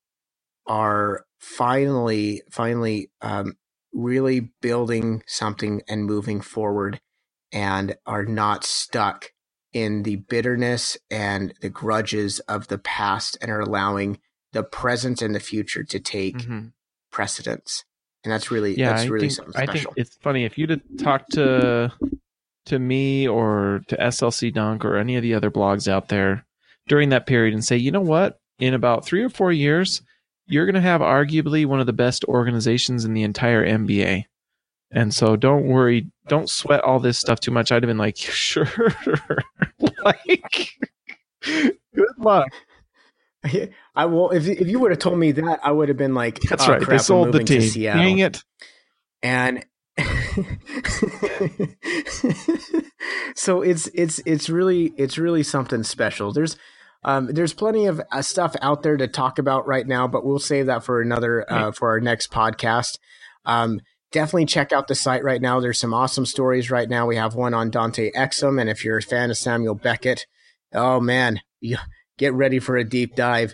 [0.65, 3.53] are finally finally um,
[3.93, 6.99] really building something and moving forward
[7.51, 9.30] and are not stuck
[9.78, 14.19] in the bitterness and the grudges of the past and are allowing
[14.51, 16.67] the present and the future to take mm-hmm.
[17.11, 17.86] precedence.
[18.23, 19.69] And that's really yeah, that's I really think, something special.
[19.69, 21.93] I think it's funny if you'd talk to
[22.65, 26.43] to me or to SLC Dunk or any of the other blogs out there
[26.88, 28.39] during that period and say, you know what?
[28.57, 30.01] In about three or four years,
[30.47, 34.23] you're going to have arguably one of the best organizations in the entire NBA.
[34.91, 37.71] And so don't worry, don't sweat all this stuff too much.
[37.71, 38.69] I'd have been like, sure.
[40.03, 40.69] like,
[41.43, 41.77] good
[42.17, 42.47] luck.
[43.95, 44.31] I will.
[44.31, 46.73] If if you would have told me that, I would have been like, "That's oh,
[46.73, 47.83] right." Crap, they sold the team.
[47.83, 48.43] Dang it!
[49.23, 49.65] And
[53.35, 56.33] so it's it's it's really it's really something special.
[56.33, 56.57] There's
[57.03, 60.39] um, there's plenty of uh, stuff out there to talk about right now, but we'll
[60.39, 62.97] save that for another uh, for our next podcast.
[63.45, 63.79] Um,
[64.18, 65.59] definitely check out the site right now.
[65.59, 67.05] There's some awesome stories right now.
[67.05, 70.26] We have one on Dante Exum, and if you're a fan of Samuel Beckett,
[70.74, 71.39] oh man,
[72.18, 73.53] get ready for a deep dive.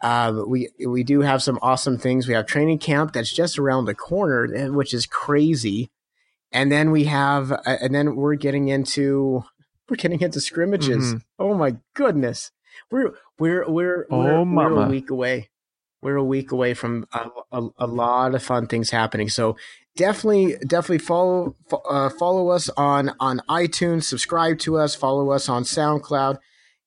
[0.00, 2.28] Uh, we we do have some awesome things.
[2.28, 5.90] We have training camp that's just around the corner, eh, which is crazy.
[6.52, 9.42] And then we have, uh, and then we're getting into
[9.90, 11.06] we're getting into scrimmages.
[11.06, 11.18] Mm-hmm.
[11.40, 12.52] Oh my goodness!
[12.88, 15.50] We're we're we're oh, we're, we're, a week away.
[16.02, 19.30] We're a week away from a, a, a, lot of fun things happening.
[19.30, 19.56] So
[19.96, 21.56] definitely definitely follow
[21.88, 26.38] uh, follow us on on iTunes, subscribe to us, follow us on SoundCloud,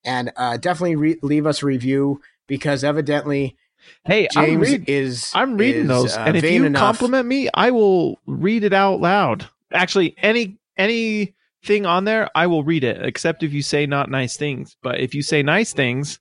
[0.03, 3.55] and uh, definitely re- leave us a review because evidently.
[4.03, 6.81] Hey, James I'm read, is I'm reading is, those, uh, and if you enough.
[6.81, 9.47] compliment me, I will read it out loud.
[9.71, 14.09] Actually, any any thing on there, I will read it, except if you say not
[14.09, 14.75] nice things.
[14.81, 16.19] But if you say nice things,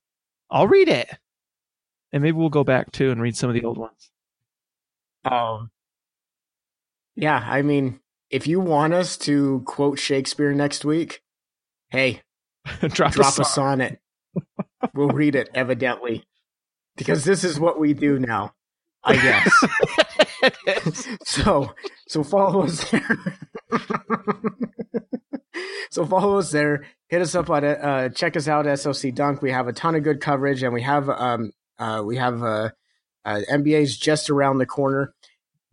[0.50, 1.08] I'll read it.
[2.12, 4.10] And maybe we'll go back too and read some of the old ones.
[5.24, 5.70] Um,
[7.16, 8.00] yeah, I mean,
[8.30, 11.22] if you want us to quote Shakespeare next week,
[11.88, 12.22] hey,
[12.88, 14.00] drop, drop a, sonnet.
[14.94, 16.24] we'll read it, evidently,
[16.96, 18.52] because this is what we do now.
[19.02, 19.64] I guess.
[21.24, 21.74] so,
[22.08, 23.18] so follow us there.
[25.90, 26.84] so follow us there.
[27.08, 27.64] Hit us up on.
[27.64, 29.42] Uh, check us out at SLC Dunk.
[29.42, 32.70] We have a ton of good coverage, and we have um uh we have uh,
[33.24, 35.14] uh NBA's just around the corner.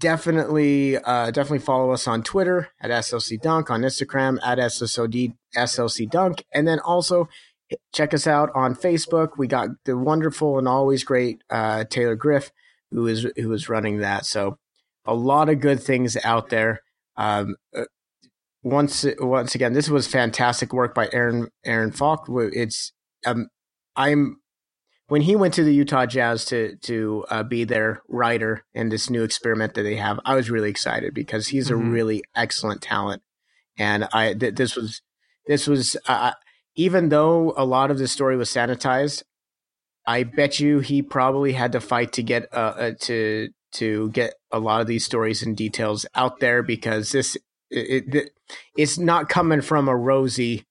[0.04, 6.10] Definitely, uh, definitely follow us on Twitter at SLC Dunk, on Instagram at SSOD SLC
[6.10, 7.30] Dunk, and then also
[7.94, 9.38] check us out on Facebook.
[9.38, 12.52] We got the wonderful and always great uh, Taylor Griff,
[12.92, 14.26] who is who is running that.
[14.26, 14.58] So
[15.06, 16.82] a lot of good things out there.
[17.16, 17.86] Um, uh,
[18.62, 22.26] once once again, this was fantastic work by Aaron Aaron Falk.
[22.30, 22.92] It's
[23.26, 23.48] um,
[23.96, 24.42] I'm
[25.08, 29.10] when he went to the Utah Jazz to to uh, be their writer in this
[29.10, 30.20] new experiment that they have.
[30.26, 31.88] I was really excited because he's mm-hmm.
[31.88, 33.22] a really excellent talent,
[33.78, 35.02] and I th- this was
[35.48, 36.34] this was uh,
[36.76, 39.24] even though a lot of the story was sanitized.
[40.06, 44.34] I bet you he probably had to fight to get uh, uh to to get
[44.52, 47.38] a lot of these stories and details out there because this
[47.70, 48.30] it, it,
[48.78, 50.66] it's not coming from a rosy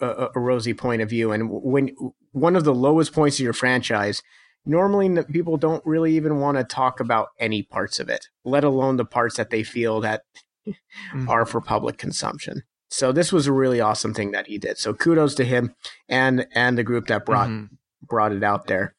[0.00, 1.32] a, a rosy point of view.
[1.32, 1.90] And when
[2.32, 4.22] one of the lowest points of your franchise,
[4.64, 8.96] normally people don't really even want to talk about any parts of it, let alone
[8.96, 10.22] the parts that they feel that
[10.66, 11.28] mm-hmm.
[11.28, 12.62] are for public consumption.
[12.90, 14.76] So this was a really awesome thing that he did.
[14.76, 15.74] So kudos to him
[16.08, 17.74] and and the group that brought mm-hmm.
[18.02, 18.94] brought it out there.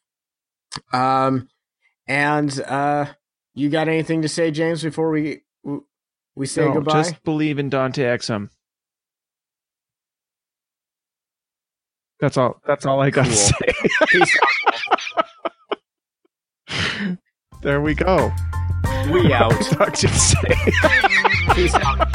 [0.92, 1.48] Um,
[2.08, 3.06] and uh,
[3.54, 5.42] you got anything to say, James, before we
[6.34, 7.02] we say no, goodbye?
[7.02, 8.50] Just believe in Dante Exum.
[12.24, 12.58] That's all.
[12.66, 13.34] That's all I got cool.
[13.34, 14.34] to say.
[17.62, 18.32] there we go.
[19.12, 19.50] We out.
[19.72, 21.54] Talk to you.
[21.54, 22.08] Peace out.